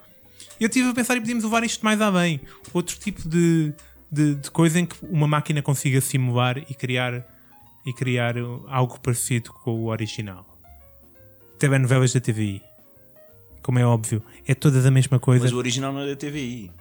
Eu 0.60 0.68
estive 0.68 0.90
a 0.90 0.94
pensar 0.94 1.16
e 1.16 1.20
podíamos 1.20 1.44
levar 1.44 1.64
isto 1.64 1.84
mais 1.86 2.02
além. 2.02 2.40
Outro 2.74 2.98
tipo 2.98 3.28
de, 3.30 3.74
de, 4.12 4.36
de 4.36 4.50
coisa 4.52 4.80
em 4.80 4.86
que 4.86 4.96
uma 5.04 5.28
máquina 5.28 5.62
consiga 5.62 6.02
simular 6.02 6.58
e 6.58 6.74
criar, 6.74 7.24
e 7.86 7.94
criar 7.94 8.36
algo 8.68 9.00
parecido 9.00 9.52
com 9.54 9.72
o 9.72 9.86
original. 9.88 10.46
Telenovelas 11.60 12.14
da 12.14 12.20
TVI. 12.20 12.62
Como 13.62 13.78
é 13.78 13.86
óbvio, 13.86 14.24
é 14.48 14.56
todas 14.56 14.86
a 14.86 14.92
mesma 14.92 15.20
coisa. 15.20 15.44
Mas 15.44 15.54
o 15.54 15.58
original 15.58 15.92
não 15.94 16.02
é 16.02 16.08
da 16.08 16.16
TVI. 16.16 16.72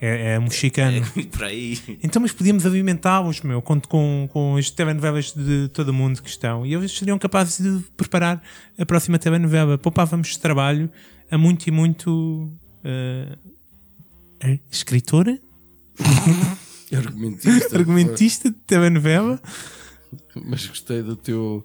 É, 0.00 0.32
é 0.34 0.38
mexicano. 0.38 0.96
É 1.16 1.22
por 1.24 1.44
aí. 1.44 1.78
Então, 2.02 2.22
mas 2.22 2.32
podíamos 2.32 2.64
alimentá-los, 2.64 3.42
meu, 3.42 3.60
com, 3.60 3.78
com, 3.80 4.28
com 4.32 4.56
as 4.56 4.70
telenovelas 4.70 5.32
de 5.32 5.68
todo 5.68 5.90
o 5.90 5.92
mundo 5.94 6.22
que 6.22 6.30
estão. 6.30 6.64
E 6.64 6.72
eles 6.74 6.90
seriam 6.96 7.18
capazes 7.18 7.58
de 7.62 7.84
preparar 7.96 8.42
a 8.78 8.86
próxima 8.86 9.18
telenovela. 9.18 9.76
Poupávamos 9.76 10.36
trabalho 10.38 10.90
a 11.30 11.36
muito 11.36 11.66
e 11.68 11.70
muito. 11.70 12.50
eh, 12.82 13.36
escritora? 14.70 15.38
Argumentista. 16.96 17.76
Argumentista 17.78 18.50
de 18.50 18.56
telenovela? 18.66 19.40
Mas 20.44 20.66
gostei 20.66 21.02
do 21.02 21.14
teu, 21.14 21.64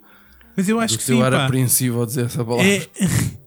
Mas 0.56 0.68
eu 0.68 0.78
acho 0.78 0.94
do 0.94 0.98
que 1.00 1.06
teu 1.06 1.16
sim. 1.16 1.22
ar 1.22 1.32
pá. 1.32 1.46
apreensivo 1.46 2.00
ao 2.00 2.06
dizer 2.06 2.26
essa 2.26 2.44
palavra. 2.44 2.64
É- 2.66 2.86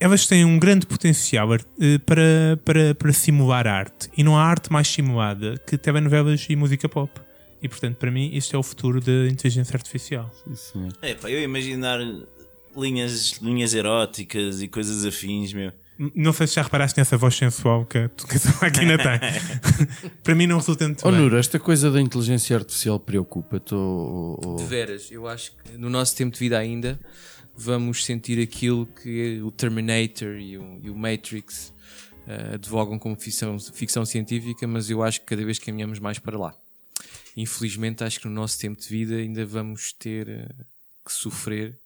Elas 0.00 0.26
têm 0.26 0.44
um 0.44 0.58
grande 0.58 0.86
potencial 0.86 1.52
eh, 1.54 1.58
para, 2.06 2.58
para, 2.64 2.94
para 2.94 3.12
simular 3.12 3.66
arte. 3.66 4.08
E 4.16 4.22
não 4.22 4.36
há 4.36 4.42
arte 4.44 4.72
mais 4.72 4.86
simulada 4.86 5.56
que 5.66 5.76
telenovelas 5.76 6.46
e 6.48 6.54
música 6.56 6.88
pop. 6.88 7.10
E 7.60 7.68
portanto, 7.68 7.96
para 7.96 8.10
mim, 8.10 8.30
isto 8.32 8.54
é 8.54 8.58
o 8.58 8.62
futuro 8.62 9.00
da 9.00 9.26
inteligência 9.28 9.74
artificial. 9.76 10.30
Sim. 10.54 10.88
É 11.02 11.14
pá, 11.14 11.28
eu 11.28 11.42
imaginar 11.42 11.98
linhas, 12.76 13.32
linhas 13.42 13.74
eróticas 13.74 14.62
e 14.62 14.68
coisas 14.68 15.04
afins, 15.04 15.52
meu. 15.52 15.72
Não 16.14 16.32
sei 16.32 16.46
se 16.46 16.54
já 16.54 16.62
reparaste 16.62 16.96
nessa 17.00 17.16
voz 17.16 17.34
sensual 17.34 17.84
que 17.84 17.98
a, 17.98 18.08
que 18.14 18.38
máquina 18.62 18.96
tem. 18.96 20.10
para 20.22 20.34
mim, 20.36 20.46
não 20.46 20.58
resulta 20.58 20.84
muito 20.86 21.02
Oh, 21.04 21.10
bem. 21.10 21.20
Nura, 21.20 21.40
esta 21.40 21.58
coisa 21.58 21.90
da 21.90 22.00
inteligência 22.00 22.54
artificial 22.56 23.00
preocupa-te? 23.00 23.74
ou- 23.74 24.54
De 24.56 24.64
veras, 24.64 25.10
eu 25.10 25.26
acho 25.26 25.50
que 25.56 25.76
no 25.76 25.90
nosso 25.90 26.14
tempo 26.14 26.34
de 26.34 26.38
vida 26.38 26.56
ainda 26.56 26.96
vamos 27.58 28.04
sentir 28.04 28.40
aquilo 28.40 28.86
que 28.86 29.42
o 29.42 29.50
Terminator 29.50 30.36
e 30.36 30.56
o, 30.56 30.80
e 30.80 30.88
o 30.88 30.96
Matrix 30.96 31.74
eh, 32.26 32.54
advogam 32.54 32.98
como 32.98 33.16
ficção, 33.16 33.58
ficção 33.58 34.06
científica, 34.06 34.66
mas 34.66 34.88
eu 34.88 35.02
acho 35.02 35.20
que 35.20 35.26
cada 35.26 35.44
vez 35.44 35.58
caminhamos 35.58 35.98
mais 35.98 36.18
para 36.20 36.38
lá. 36.38 36.54
Infelizmente, 37.36 38.04
acho 38.04 38.20
que 38.20 38.28
no 38.28 38.34
nosso 38.34 38.58
tempo 38.58 38.80
de 38.80 38.88
vida 38.88 39.16
ainda 39.16 39.44
vamos 39.44 39.92
ter 39.92 40.28
eh, 40.28 40.48
que 41.04 41.12
sofrer. 41.12 41.78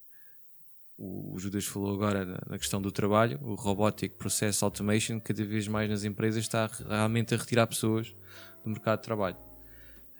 O, 0.99 1.35
o 1.35 1.38
Judas 1.38 1.64
falou 1.64 1.95
agora 1.95 2.38
da 2.47 2.59
questão 2.59 2.81
do 2.81 2.93
trabalho, 2.93 3.38
o 3.43 3.55
Robotic 3.55 4.17
Process 4.17 4.62
Automation, 4.62 5.19
cada 5.21 5.43
vez 5.43 5.67
mais 5.67 5.88
nas 5.88 6.05
empresas 6.05 6.45
está 6.45 6.67
realmente 6.67 7.35
a 7.35 7.38
retirar 7.38 7.67
pessoas 7.67 8.14
do 8.62 8.71
mercado 8.71 8.99
de 8.99 9.05
trabalho. 9.05 9.37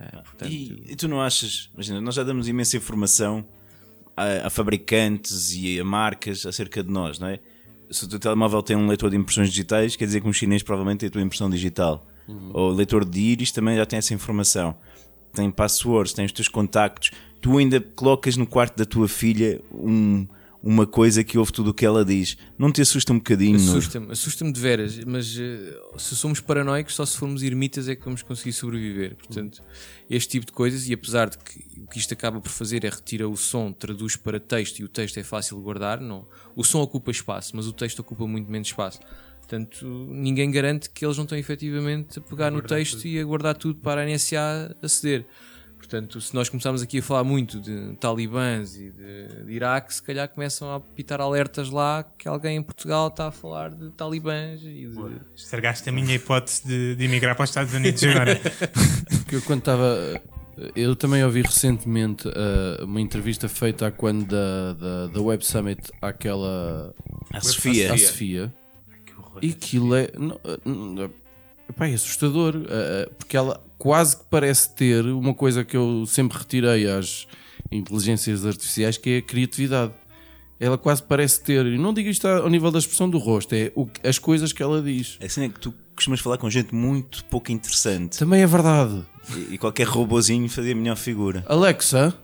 Eh, 0.01 0.23
portanto, 0.23 0.51
E, 0.51 0.93
e 0.93 0.97
tu 0.97 1.09
não 1.09 1.21
achas? 1.21 1.71
Imagina, 1.75 2.01
nós 2.01 2.15
já 2.15 2.25
damos 2.25 2.49
imensa 2.49 2.79
informação 2.79 3.47
a, 4.17 4.47
a 4.47 4.51
fabricantes 4.51 5.55
e 5.55 5.81
a 5.81 5.85
marcas 5.85 6.45
acerca 6.47 6.83
de 6.83 6.91
nós, 6.91 7.19
não 7.19 7.29
é? 7.29 7.39
Se 7.91 8.05
o 8.05 8.09
teu 8.09 8.19
telemóvel 8.19 8.63
tem 8.63 8.75
um 8.77 8.87
leitor 8.87 9.11
de 9.11 9.17
impressões 9.17 9.51
digitais, 9.51 9.97
quer 9.97 10.07
dizer 10.07 10.21
que 10.23 10.29
um 10.29 10.33
chinês 10.33 10.63
provavelmente 10.63 11.01
tem 11.01 11.09
a 11.09 11.11
tua 11.11 11.21
impressão 11.23 11.51
digital. 11.51 12.07
Ou 12.55 12.71
o 12.71 12.73
leitor 12.75 13.05
de 13.05 13.21
íris 13.21 13.53
também 13.53 13.77
já 13.77 13.85
tem 13.85 13.99
essa 13.99 14.15
informação. 14.15 14.75
Tem 15.35 15.51
passwords, 15.51 16.13
tem 16.15 16.25
os 16.25 16.33
teus 16.33 16.49
contactos. 16.49 17.11
Tu 17.41 17.59
ainda 17.59 17.81
colocas 17.81 18.37
no 18.37 18.47
quarto 18.47 18.77
da 18.79 18.85
tua 18.87 19.09
filha 19.09 19.61
um- 19.73 20.27
uma 20.63 20.87
coisa 20.87 21.25
que 21.25 21.37
ouve 21.37 21.53
tudo 21.53 21.71
o 21.71 21.75
que 21.75 21.85
ela 21.85 22.05
diz. 22.05 22.37
Não 22.57 22.71
te 22.71 22.81
assusta 22.81 23.13
um 23.13 23.17
bocadinho? 23.17 23.57
Assusta-me, 23.57 24.13
assusta-me 24.13 24.53
de 24.53 24.61
veras, 24.61 25.05
mas 25.05 25.37
eh, 25.37 25.77
se 25.99 26.15
somos 26.15 26.39
paranoicos, 26.39 26.95
só 26.95 27.05
se 27.05 27.17
formos 27.17 27.43
ermitas 27.43 27.89
é 27.89 27.97
que 27.97 28.05
vamos 28.05 28.23
conseguir 28.23 28.53
sobreviver. 28.53 29.17
Portanto, 29.17 29.63
este 30.09 30.29
tipo 30.31 30.47
de 30.47 30.53
coisas, 30.53 30.89
e 30.89 30.93
apesar 30.93 31.29
de 31.31 31.39
que 31.39 31.81
o 31.81 31.87
que 31.89 31.99
isto 31.99 32.15
acaba 32.15 32.41
por 32.41 32.51
fazer 32.51 32.85
é 32.85 32.89
retira 32.89 33.29
o 33.29 33.37
som, 33.37 33.73
traduz 33.73 34.15
para 34.15 34.39
texto 34.39 34.79
e 34.79 34.85
o 34.85 34.89
texto 34.89 35.19
é 35.19 35.25
fácil 35.25 35.57
de 35.57 35.65
guardar, 35.65 36.01
não. 36.01 36.27
O 36.55 36.63
som 36.63 36.81
ocupa 36.81 37.11
espaço, 37.11 37.57
mas 37.57 37.67
o 37.67 37.73
texto 37.73 37.99
ocupa 37.99 38.27
muito 38.27 38.49
menos 38.49 38.69
espaço. 38.69 39.01
Portanto, 39.41 39.85
ninguém 40.09 40.51
garante 40.51 40.89
que 40.89 41.05
eles 41.05 41.17
não 41.17 41.25
estão 41.25 41.37
efetivamente 41.37 42.21
a 42.21 42.23
pegar 42.23 42.51
no 42.51 42.63
texto 42.63 43.05
e 43.05 43.19
a 43.19 43.25
guardar 43.25 43.57
tudo 43.57 43.81
para 43.81 44.03
a 44.03 44.07
NSA 44.07 44.77
aceder. 44.81 45.27
Portanto, 45.83 46.21
se 46.21 46.33
nós 46.33 46.49
começarmos 46.49 46.81
aqui 46.81 47.01
a 47.01 47.03
falar 47.03 47.25
muito 47.25 47.61
de 47.61 47.97
talibãs 47.97 48.77
e 48.77 48.89
de, 48.91 49.45
de 49.45 49.53
Iraque, 49.53 49.93
se 49.93 50.01
calhar 50.01 50.29
começam 50.29 50.71
a 50.71 50.77
apitar 50.77 51.21
alertas 51.21 51.71
lá 51.71 52.05
que 52.17 52.29
alguém 52.29 52.59
em 52.59 52.63
Portugal 52.63 53.09
está 53.09 53.27
a 53.27 53.33
falar 53.33 53.71
de 53.71 53.91
talibãs 53.91 54.63
e 54.63 54.87
de... 54.87 55.21
Estragaste 55.35 55.89
a 55.89 55.93
minha 55.93 56.15
hipótese 56.15 56.65
de, 56.65 56.95
de 56.95 57.05
emigrar 57.05 57.35
para 57.35 57.43
os 57.43 57.51
Estados 57.51 57.75
Unidos 57.75 58.03
agora. 58.05 58.41
Que 59.27 59.37
eu 59.37 59.43
quando 59.43 59.61
estava. 59.61 60.23
Eu 60.77 60.95
também 60.95 61.25
ouvi 61.25 61.43
recentemente 61.43 62.29
uh, 62.29 62.85
uma 62.85 63.01
entrevista 63.01 63.49
feita 63.49 63.91
quando 63.91 64.27
da, 64.27 64.75
da, 64.75 65.07
da 65.07 65.21
Web 65.21 65.45
Summit 65.45 65.91
àquela. 66.01 66.95
A 67.33 67.41
Sofia. 67.41 67.93
À 67.93 67.99
Sofia. 67.99 68.55
E 69.41 69.51
aquilo 69.51 69.95
é. 69.97 70.11
Não, 70.17 70.39
não, 70.65 71.11
epá, 71.73 71.89
é 71.89 71.95
assustador. 71.95 72.55
uh, 72.57 72.59
uh, 72.61 73.15
porque 73.19 73.37
ela 73.37 73.63
quase 73.79 74.17
que 74.17 74.25
parece 74.31 74.75
ter 74.75 75.05
uma 75.07 75.35
coisa 75.35 75.65
que 75.65 75.77
eu 75.77 76.05
sempre 76.07 76.39
retirei 76.39 76.89
às 76.89 77.27
inteligências 77.71 78.47
artificiais, 78.47 78.97
que 78.97 79.11
é 79.11 79.17
a 79.19 79.23
criatividade. 79.23 79.93
Ela 80.61 80.79
quase 80.79 81.03
parece 81.03 81.43
ter, 81.43 81.67
e 81.67 81.77
não 81.77 81.93
digo 81.93 82.09
isto 82.09 82.29
ao 82.29 82.49
nível 82.49 82.71
da 82.71 82.79
expressão 82.79 83.11
do 83.11 83.19
rosto, 83.19 83.53
é 83.55 83.73
o, 83.75 83.89
as 84.05 84.19
coisas 84.19 84.53
que 84.53 84.63
ela 84.63 84.81
diz. 84.81 85.19
A 85.21 85.29
cena 85.29 85.47
é 85.47 85.49
que 85.49 85.59
tu 85.59 85.75
costumas 85.97 86.21
falar 86.21 86.39
com 86.39 86.49
gente 86.49 86.73
muito 86.73 87.25
pouco 87.25 87.51
interessante. 87.51 88.19
Também 88.19 88.43
é 88.43 88.47
verdade. 88.47 89.05
E, 89.35 89.55
e 89.55 89.59
qualquer 89.59 89.89
robozinho 89.89 90.49
fazia 90.49 90.73
a 90.73 90.77
melhor 90.77 90.97
figura. 90.97 91.45
Alexa, 91.49 92.15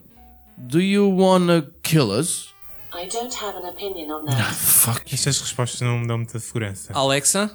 do 0.56 0.80
you 0.80 1.10
wanna 1.10 1.68
kill 1.82 2.10
us? 2.10 2.54
I 2.94 3.08
don't 3.08 3.34
have 3.36 3.56
an 3.56 3.68
opinion 3.68 4.10
on 4.12 4.24
that. 4.26 4.42
Fuck. 4.54 5.12
Estas 5.12 5.40
respostas 5.40 5.80
não 5.80 5.98
me 5.98 6.06
dão 6.06 6.18
muita 6.18 6.38
segurança. 6.38 6.92
Alexa, 6.92 7.50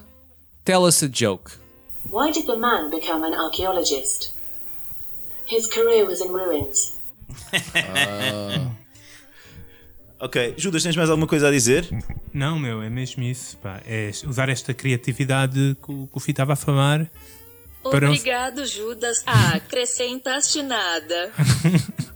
tell 0.64 0.82
us 0.82 1.02
a 1.02 1.08
joke. 1.10 1.63
Why 2.10 2.30
did 2.30 2.46
the 2.46 2.56
man 2.56 2.90
become 2.90 3.24
an 3.24 3.34
archaeologist? 3.34 4.34
His 5.46 5.66
career 5.66 6.06
was 6.06 6.20
in 6.20 6.32
ruins. 6.32 6.94
Ok, 10.20 10.54
Judas, 10.56 10.82
tens 10.82 10.96
mais 10.96 11.10
alguma 11.10 11.26
coisa 11.26 11.48
a 11.48 11.50
dizer? 11.50 11.86
Não, 12.32 12.58
meu, 12.58 12.80
é 12.80 12.88
mesmo 12.88 13.22
isso. 13.22 13.58
Pá. 13.58 13.82
É 13.86 14.10
usar 14.26 14.48
esta 14.48 14.72
criatividade 14.72 15.76
que 15.84 15.92
o, 15.92 16.06
que 16.06 16.16
o 16.16 16.20
Fih 16.20 16.30
estava 16.30 16.54
a 16.54 16.56
falar. 16.56 17.10
Para 17.82 18.08
Obrigado, 18.08 18.64
Judas. 18.64 19.22
Ah, 19.26 19.56
acrescentaste 19.56 20.62
nada. 20.62 21.30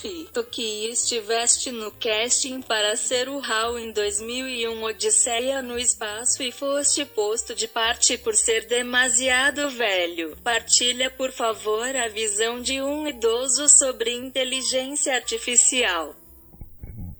Fi, 0.00 0.28
tu 0.32 0.44
que 0.44 0.86
estiveste 0.90 1.72
no 1.72 1.90
casting 1.90 2.62
para 2.62 2.94
ser 2.94 3.28
o 3.28 3.40
Hal 3.42 3.76
em 3.80 3.92
2001 3.92 4.80
Odisseia 4.84 5.60
no 5.60 5.76
Espaço 5.76 6.40
e 6.40 6.52
foste 6.52 7.04
posto 7.04 7.52
de 7.52 7.66
parte 7.66 8.16
por 8.16 8.36
ser 8.36 8.68
demasiado 8.68 9.68
velho. 9.70 10.36
Partilha, 10.44 11.10
por 11.10 11.32
favor, 11.32 11.96
a 11.96 12.06
visão 12.06 12.62
de 12.62 12.80
um 12.80 13.08
idoso 13.08 13.68
sobre 13.68 14.14
inteligência 14.14 15.16
artificial. 15.16 16.14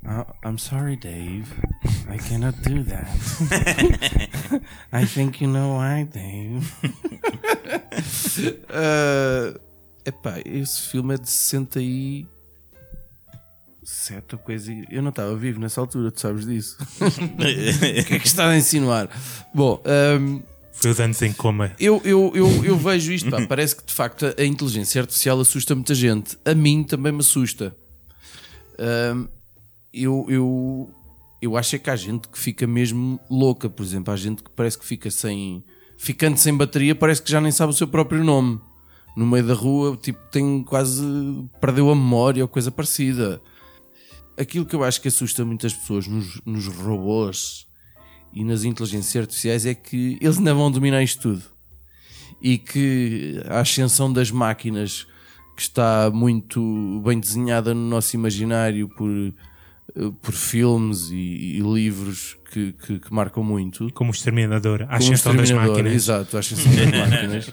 Oh, 0.04 0.48
I'm 0.48 0.56
sorry, 0.56 0.96
Dave. 0.96 1.46
I 2.08 2.16
cannot 2.28 2.56
do 2.62 2.84
that. 2.84 3.08
I 4.92 5.04
think 5.04 5.42
you 5.42 5.48
know 5.48 5.78
why, 5.78 6.04
Dave. 6.04 6.64
uh, 8.70 9.58
epá, 10.06 10.40
esse 10.46 10.82
filme 10.82 11.14
é 11.14 11.18
de 11.18 11.28
67 13.88 14.34
ou 14.34 14.38
coisa. 14.38 14.72
Eu 14.90 15.00
não 15.00 15.08
estava 15.08 15.34
vivo 15.34 15.58
nessa 15.58 15.80
altura, 15.80 16.10
tu 16.10 16.20
sabes 16.20 16.44
disso. 16.44 16.76
o 17.00 18.04
que 18.04 18.14
é 18.14 18.18
que 18.18 18.26
está 18.26 18.48
a 18.48 18.56
insinuar? 18.56 19.08
Bom, 19.54 19.82
um, 20.20 20.42
Foi 20.72 20.90
os 20.90 21.00
anos 21.00 21.20
em 21.22 21.32
coma. 21.32 21.72
eu, 21.80 22.00
eu, 22.04 22.32
eu, 22.34 22.64
eu 22.64 22.76
vejo 22.76 23.10
isto, 23.12 23.30
pá, 23.30 23.44
parece 23.46 23.76
que 23.76 23.84
de 23.84 23.94
facto 23.94 24.26
a 24.36 24.44
inteligência 24.44 25.00
artificial 25.00 25.40
assusta 25.40 25.74
muita 25.74 25.94
gente. 25.94 26.36
A 26.44 26.54
mim 26.54 26.84
também 26.84 27.12
me 27.12 27.20
assusta. 27.20 27.74
Ahm, 28.78 29.26
eu, 29.92 30.26
eu, 30.28 30.90
eu 31.40 31.56
acho 31.56 31.76
é 31.76 31.78
que 31.78 31.88
há 31.88 31.96
gente 31.96 32.28
que 32.28 32.38
fica 32.38 32.66
mesmo 32.66 33.18
louca, 33.30 33.70
por 33.70 33.82
exemplo, 33.82 34.12
há 34.12 34.16
gente 34.16 34.42
que 34.42 34.50
parece 34.50 34.78
que 34.78 34.84
fica 34.84 35.10
sem. 35.10 35.64
ficando 35.96 36.36
sem 36.36 36.54
bateria, 36.54 36.94
parece 36.94 37.22
que 37.22 37.30
já 37.30 37.40
nem 37.40 37.50
sabe 37.50 37.72
o 37.72 37.76
seu 37.76 37.88
próprio 37.88 38.22
nome. 38.22 38.60
No 39.16 39.26
meio 39.26 39.44
da 39.44 39.54
rua, 39.54 39.96
tipo, 39.96 40.20
tem 40.30 40.62
quase. 40.62 41.02
perdeu 41.58 41.90
a 41.90 41.94
memória 41.94 42.44
ou 42.44 42.48
coisa 42.48 42.70
parecida. 42.70 43.40
Aquilo 44.38 44.64
que 44.64 44.76
eu 44.76 44.84
acho 44.84 45.00
que 45.00 45.08
assusta 45.08 45.44
muitas 45.44 45.74
pessoas 45.74 46.06
nos, 46.06 46.40
nos 46.46 46.66
robôs 46.66 47.66
e 48.32 48.44
nas 48.44 48.64
inteligências 48.64 49.22
artificiais 49.22 49.66
é 49.66 49.74
que 49.74 50.18
eles 50.20 50.38
ainda 50.38 50.54
vão 50.54 50.70
dominar 50.70 51.02
isto 51.02 51.22
tudo. 51.22 51.42
E 52.40 52.56
que 52.56 53.42
a 53.48 53.60
ascensão 53.60 54.12
das 54.12 54.30
máquinas, 54.30 55.06
que 55.56 55.62
está 55.62 56.08
muito 56.12 57.02
bem 57.04 57.18
desenhada 57.18 57.74
no 57.74 57.88
nosso 57.88 58.14
imaginário 58.14 58.88
por, 58.88 59.10
eh, 59.10 59.32
por 60.22 60.32
filmes 60.32 61.10
e, 61.10 61.56
e 61.56 61.60
livros 61.60 62.38
que, 62.52 62.72
que, 62.74 63.00
que 63.00 63.12
marcam 63.12 63.42
muito. 63.42 63.92
Como 63.92 64.12
o 64.12 64.14
Exterminador. 64.14 64.86
A 64.88 64.96
ascensão 64.98 65.34
das 65.34 65.50
máquinas. 65.50 65.92
Exato, 65.92 66.36
a 66.36 66.40
ascensão 66.40 66.72
das 66.76 66.90
máquinas. 67.10 67.52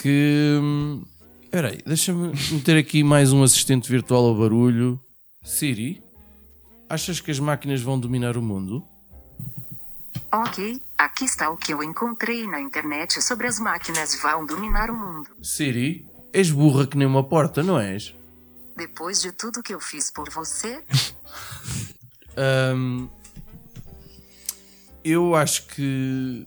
Que. 0.00 0.58
hum, 0.62 1.02
Espera 1.44 1.68
aí, 1.68 1.78
deixa-me 1.86 2.32
meter 2.52 2.76
aqui 2.76 3.02
mais 3.02 3.32
um 3.32 3.42
assistente 3.42 3.88
virtual 3.90 4.26
ao 4.26 4.34
barulho. 4.34 5.00
Siri, 5.42 6.02
achas 6.88 7.20
que 7.20 7.30
as 7.30 7.38
máquinas 7.38 7.82
vão 7.82 7.98
dominar 7.98 8.36
o 8.36 8.42
mundo? 8.42 8.86
Ok, 10.32 10.80
aqui 10.98 11.24
está 11.24 11.50
o 11.50 11.56
que 11.56 11.72
eu 11.72 11.82
encontrei 11.82 12.46
na 12.46 12.60
internet 12.60 13.22
sobre 13.22 13.46
as 13.46 13.58
máquinas 13.58 14.20
vão 14.20 14.44
dominar 14.44 14.90
o 14.90 14.96
mundo. 14.96 15.30
Siri, 15.42 16.06
és 16.32 16.50
burra 16.50 16.86
que 16.86 16.96
nem 16.96 17.06
uma 17.06 17.24
porta, 17.24 17.62
não 17.62 17.78
és? 17.78 18.14
Depois 18.76 19.22
de 19.22 19.32
tudo 19.32 19.62
que 19.62 19.72
eu 19.72 19.80
fiz 19.80 20.10
por 20.10 20.28
você, 20.30 20.84
Hum, 22.36 23.08
eu 25.02 25.34
acho 25.34 25.68
que 25.68 26.46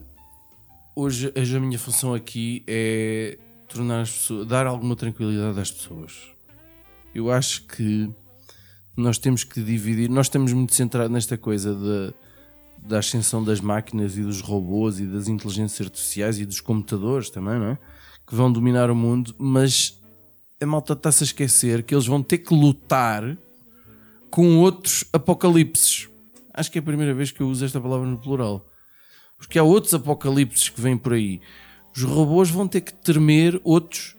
hoje, 0.94 1.32
hoje 1.36 1.56
a 1.56 1.60
minha 1.60 1.78
função 1.78 2.14
aqui 2.14 2.62
é 2.66 3.36
tornar 3.66 4.02
as 4.02 4.12
pessoas, 4.12 4.46
dar 4.46 4.66
alguma 4.66 4.94
tranquilidade 4.94 5.58
às 5.58 5.70
pessoas. 5.70 6.30
Eu 7.12 7.30
acho 7.30 7.66
que 7.66 8.08
nós 9.00 9.18
temos 9.18 9.44
que 9.44 9.62
dividir, 9.62 10.08
nós 10.08 10.26
estamos 10.26 10.52
muito 10.52 10.74
centrados 10.74 11.10
nesta 11.10 11.36
coisa 11.36 11.74
da, 11.74 12.14
da 12.88 12.98
ascensão 12.98 13.42
das 13.42 13.60
máquinas 13.60 14.16
e 14.16 14.22
dos 14.22 14.40
robôs 14.40 15.00
e 15.00 15.06
das 15.06 15.28
inteligências 15.28 15.86
artificiais 15.86 16.38
e 16.38 16.46
dos 16.46 16.60
computadores 16.60 17.30
também, 17.30 17.58
não 17.58 17.70
é? 17.70 17.78
Que 18.26 18.34
vão 18.34 18.52
dominar 18.52 18.90
o 18.90 18.94
mundo, 18.94 19.34
mas 19.38 20.00
a 20.60 20.66
malta 20.66 20.92
está-se 20.92 21.24
a 21.24 21.26
esquecer 21.26 21.82
que 21.82 21.94
eles 21.94 22.06
vão 22.06 22.22
ter 22.22 22.38
que 22.38 22.54
lutar 22.54 23.36
com 24.30 24.58
outros 24.58 25.04
apocalipses. 25.12 26.08
Acho 26.52 26.70
que 26.70 26.78
é 26.78 26.80
a 26.80 26.84
primeira 26.84 27.14
vez 27.14 27.30
que 27.30 27.40
eu 27.40 27.48
uso 27.48 27.64
esta 27.64 27.80
palavra 27.80 28.06
no 28.06 28.18
plural. 28.18 28.66
Porque 29.36 29.58
há 29.58 29.62
outros 29.62 29.94
apocalipses 29.94 30.68
que 30.68 30.80
vêm 30.80 30.96
por 30.96 31.14
aí. 31.14 31.40
Os 31.96 32.02
robôs 32.02 32.50
vão 32.50 32.68
ter 32.68 32.82
que 32.82 32.92
temer 32.92 33.60
outros 33.64 34.14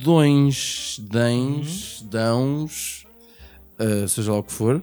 armagedões, 0.00 0.98
dães, 0.98 2.02
dãos, 2.02 3.06
ah, 3.78 4.08
seja 4.08 4.32
lá 4.32 4.38
o 4.38 4.42
que 4.42 4.52
for. 4.52 4.82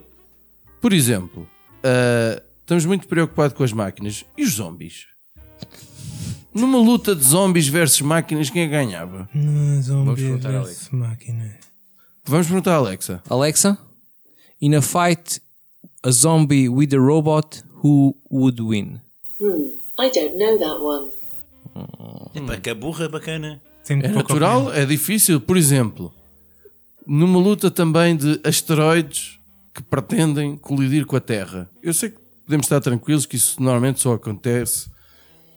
Por 0.81 0.93
exemplo, 0.93 1.47
ah, 1.83 2.41
estamos 2.59 2.85
muito 2.85 3.07
preocupados 3.07 3.55
com 3.55 3.63
as 3.63 3.73
máquinas. 3.73 4.23
E 4.37 4.43
os 4.43 4.53
zombies? 4.53 5.07
Numa 6.53 6.77
luta 6.77 7.15
de 7.15 7.23
zombies 7.23 7.67
versus 7.67 8.01
máquinas, 8.01 8.49
quem 8.49 8.63
é 8.63 8.65
que 8.65 8.71
ganhava? 8.71 9.29
Não, 9.33 9.81
zombies 9.81 10.23
perguntar 10.23 10.49
à 10.49 10.61
versus 10.61 10.89
máquina. 10.89 11.59
Vamos 12.25 12.47
perguntar 12.47 12.73
à 12.73 12.77
Alexa. 12.77 13.23
Alexa, 13.29 13.77
in 14.61 14.75
a 14.75 14.81
fight 14.81 15.39
a 16.03 16.11
zombie 16.11 16.67
with 16.69 16.93
a 16.93 16.99
robot, 16.99 17.63
who 17.81 18.17
would 18.29 18.59
win? 18.59 19.01
Hmm, 19.39 19.69
I 19.97 20.09
don't 20.09 20.37
know 20.37 20.57
that 20.57 20.79
one. 20.81 21.11
Epá, 22.33 22.59
que 22.59 22.73
burra 22.73 23.07
bacana. 23.07 23.61
Sempre 23.87 24.07
É 24.07 24.09
natural, 24.11 24.73
é 24.73 24.85
difícil. 24.85 25.39
Por 25.39 25.55
exemplo, 25.55 26.13
numa 27.05 27.39
luta 27.39 27.71
também 27.71 28.17
de 28.17 28.37
asteroides 28.43 29.39
que 29.73 29.81
pretendem 29.81 30.57
colidir 30.57 31.05
com 31.05 31.15
a 31.15 31.21
Terra. 31.21 31.69
Eu 31.81 31.93
sei 31.93 32.09
que 32.09 32.17
podemos 32.45 32.65
estar 32.65 32.81
tranquilos 32.81 33.25
que 33.25 33.37
isso 33.37 33.63
normalmente 33.63 34.01
só 34.01 34.15
acontece 34.15 34.89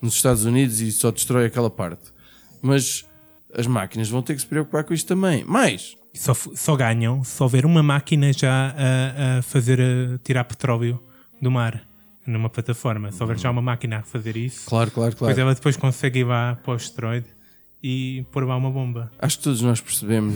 nos 0.01 0.13
Estados 0.13 0.45
Unidos 0.45 0.79
e 0.79 0.93
só 0.93 1.11
destrói 1.11 1.45
aquela 1.45 1.69
parte. 1.69 2.13
Mas 2.61 3.05
as 3.53 3.67
máquinas 3.67 4.07
vão 4.07 4.21
ter 4.21 4.35
que 4.35 4.39
se 4.39 4.47
preocupar 4.47 4.85
com 4.85 4.93
isto 4.93 5.07
também. 5.07 5.43
Mais, 5.43 5.97
Só, 6.13 6.33
só 6.33 6.77
ganham 6.77 7.25
se 7.25 7.43
houver 7.43 7.65
uma 7.65 7.83
máquina 7.83 8.31
já 8.31 8.73
a, 8.77 9.39
a 9.39 9.41
fazer 9.41 9.81
a 9.81 10.17
tirar 10.23 10.45
petróleo 10.45 10.97
do 11.41 11.51
mar 11.51 11.85
numa 12.25 12.49
plataforma. 12.49 13.11
Se 13.11 13.21
houver 13.21 13.37
já 13.37 13.51
uma 13.51 13.61
máquina 13.61 13.97
a 13.97 14.03
fazer 14.03 14.37
isso, 14.37 14.69
claro, 14.69 14.89
claro, 14.89 15.11
depois 15.11 15.33
claro. 15.33 15.41
ela 15.41 15.53
depois 15.53 15.75
consegue 15.75 16.19
ir 16.19 16.23
lá 16.23 16.55
para 16.63 16.71
o 16.71 16.75
asteroide 16.75 17.40
e 17.83 18.25
pôr 18.31 18.45
lá 18.45 18.55
uma 18.55 18.69
bomba. 18.69 19.11
Acho 19.19 19.37
que 19.37 19.43
todos 19.43 19.61
nós 19.61 19.81
percebemos 19.81 20.35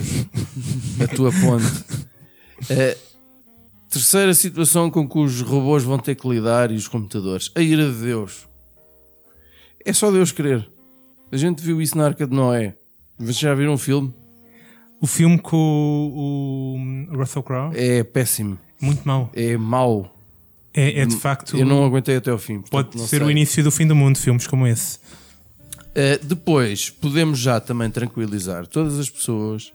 a 1.02 1.06
tua 1.08 1.30
ponte. 1.32 1.84
É, 2.70 2.96
terceira 3.88 4.34
situação 4.34 4.90
com 4.90 5.08
que 5.08 5.18
os 5.18 5.40
robôs 5.42 5.84
vão 5.84 5.98
ter 5.98 6.14
que 6.14 6.28
lidar 6.28 6.70
e 6.70 6.74
os 6.74 6.88
computadores. 6.88 7.50
A 7.54 7.60
ira 7.60 7.90
de 7.90 7.98
Deus. 7.98 8.48
É 9.84 9.92
só 9.92 10.10
Deus 10.10 10.32
querer. 10.32 10.68
A 11.30 11.36
gente 11.36 11.62
viu 11.62 11.80
isso 11.80 11.96
na 11.96 12.06
Arca 12.06 12.26
de 12.26 12.34
Noé. 12.34 12.76
Vocês 13.18 13.38
já 13.38 13.54
viram 13.54 13.74
um 13.74 13.78
filme? 13.78 14.12
O 15.00 15.06
filme 15.06 15.38
com 15.38 15.56
o, 15.56 17.12
o 17.14 17.18
Russell 17.18 17.42
Crowe, 17.42 17.76
É 17.76 18.02
péssimo. 18.02 18.58
muito 18.80 19.06
mau. 19.06 19.30
É 19.34 19.56
mau. 19.56 20.12
É, 20.72 21.00
é 21.00 21.06
de 21.06 21.16
facto. 21.16 21.56
Eu 21.56 21.64
não 21.64 21.84
aguentei 21.84 22.16
até 22.16 22.30
ao 22.30 22.38
fim. 22.38 22.60
Pode 22.60 22.98
ser 23.00 23.18
sei. 23.18 23.22
o 23.22 23.30
início 23.30 23.62
do 23.62 23.70
fim 23.70 23.86
do 23.86 23.94
mundo, 23.94 24.18
filmes 24.18 24.46
como 24.46 24.66
esse. 24.66 24.98
Uh, 25.96 26.22
depois, 26.22 26.90
podemos 26.90 27.38
já 27.38 27.58
também 27.58 27.90
tranquilizar 27.90 28.66
todas 28.66 28.98
as 28.98 29.08
pessoas, 29.08 29.72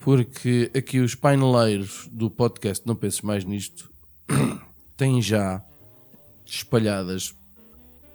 porque 0.00 0.70
aqui 0.74 1.00
os 1.00 1.14
paineleiros 1.14 2.08
do 2.10 2.30
podcast 2.30 2.86
Não 2.86 2.96
Penses 2.96 3.20
Mais 3.20 3.44
Nisto 3.44 3.92
têm 4.96 5.20
já 5.20 5.62
espalhadas 6.46 7.34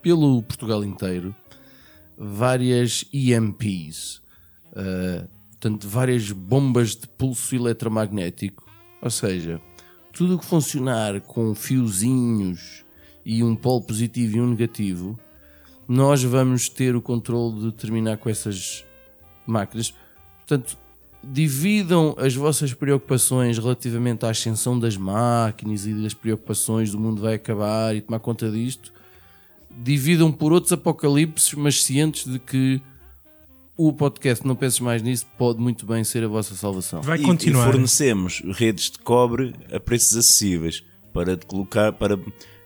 pelo 0.01 0.41
Portugal 0.41 0.83
inteiro 0.83 1.35
várias 2.17 3.05
EMPs, 3.13 4.23
uh, 4.71 5.29
portanto, 5.51 5.87
várias 5.87 6.31
bombas 6.31 6.95
de 6.95 7.07
pulso 7.09 7.55
eletromagnético, 7.55 8.65
ou 9.03 9.11
seja, 9.11 9.61
tudo 10.11 10.35
o 10.35 10.39
que 10.39 10.45
funcionar 10.45 11.21
com 11.21 11.53
fiozinhos 11.53 12.83
e 13.23 13.43
um 13.43 13.55
polo 13.55 13.83
positivo 13.83 14.37
e 14.37 14.41
um 14.41 14.49
negativo 14.49 15.19
nós 15.89 16.23
vamos 16.23 16.69
ter 16.69 16.95
o 16.95 17.02
controle 17.02 17.62
de 17.62 17.71
terminar 17.73 18.17
com 18.17 18.30
essas 18.30 18.86
máquinas. 19.45 19.91
Portanto, 20.47 20.78
dividam 21.23 22.15
as 22.17 22.36
vossas 22.36 22.73
preocupações 22.73 23.58
relativamente 23.58 24.23
à 24.25 24.30
ascensão 24.30 24.80
das 24.80 24.95
máquinas 24.95 25.88
e 25.88 25.93
das 25.93 26.13
preocupações 26.13 26.91
do 26.91 26.99
mundo 26.99 27.21
vai 27.23 27.34
acabar 27.34 27.95
e 27.95 28.02
tomar 28.02 28.19
conta 28.19 28.49
disto. 28.52 28.93
Dividam 29.84 30.32
por 30.32 30.54
outros 30.54 30.71
apocalipses, 30.71 31.54
mas 31.56 31.84
cientes 31.84 32.32
de 32.32 32.38
que 32.38 32.80
o 33.78 33.91
podcast 33.93 34.45
Não 34.45 34.56
Penses 34.56 34.80
Mais 34.82 35.02
Nisso 35.02 35.25
pode 35.38 35.60
muito 35.60 35.86
bem 35.86 36.04
ser 36.04 36.23
a 36.23 36.28
vossa 36.28 36.54
salvação. 36.54 37.02
Vai 37.02 37.17
E- 37.19 37.23
continuar. 37.23 37.67
E 37.67 37.71
fornecemos 37.71 38.41
redes 38.54 38.91
de 38.91 38.99
cobre 38.99 39.56
a 39.73 39.80
preços 39.80 40.17
acessíveis 40.17 40.84
para 41.13 41.36
colocar, 41.38 41.93
para 41.93 42.17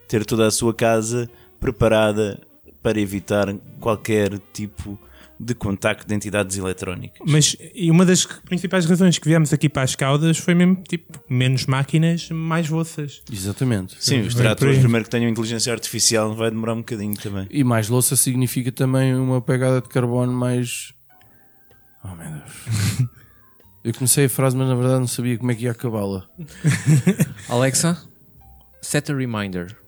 ter 0.08 0.26
toda 0.26 0.46
a 0.48 0.52
sua 0.52 0.74
casa 0.74 1.30
preparada 1.60 2.42
para 2.84 3.00
evitar 3.00 3.52
qualquer 3.80 4.38
tipo 4.54 5.00
de 5.40 5.56
contacto 5.56 6.08
de 6.08 6.14
entidades 6.14 6.58
eletrónicas. 6.58 7.20
Mas 7.26 7.56
e 7.74 7.90
uma 7.90 8.06
das 8.06 8.26
principais 8.26 8.86
razões 8.86 9.18
que 9.18 9.28
viemos 9.28 9.52
aqui 9.52 9.68
para 9.68 9.82
as 9.84 9.96
caudas 9.96 10.38
foi 10.38 10.54
mesmo 10.54 10.76
tipo 10.88 11.20
menos 11.30 11.66
máquinas, 11.66 12.30
mais 12.30 12.68
vossas. 12.68 13.22
Exatamente. 13.32 13.96
Sim, 14.00 14.22
os 14.22 14.36
tratores, 14.36 14.80
primeiro 14.80 15.06
que 15.06 15.12
tenham 15.12 15.30
inteligência 15.30 15.74
artificial, 15.74 16.36
vai 16.36 16.52
demorar 16.52 16.74
um 16.74 16.78
bocadinho 16.78 17.16
também. 17.16 17.48
E 17.50 17.64
mais 17.64 17.90
louça 17.90 18.16
significa 18.16 18.72
também 18.72 19.16
uma 19.16 19.42
pegada 19.42 19.82
de 19.82 19.90
carbono 19.90 20.32
mais. 20.32 20.94
Oh 22.04 22.16
meu 22.16 22.30
Deus. 22.30 23.10
Eu 23.84 23.94
comecei 23.94 24.26
a 24.26 24.30
frase, 24.30 24.56
mas 24.56 24.70
na 24.70 24.76
verdade 24.76 25.00
não 25.02 25.08
sabia 25.08 25.38
como 25.38 25.52
é 25.52 25.56
que 25.56 25.66
ia 25.66 25.72
acabá-la. 25.72 26.26
Alexa, 27.50 28.02
set 28.82 29.12
a 29.12 29.16
reminder. 29.16 29.83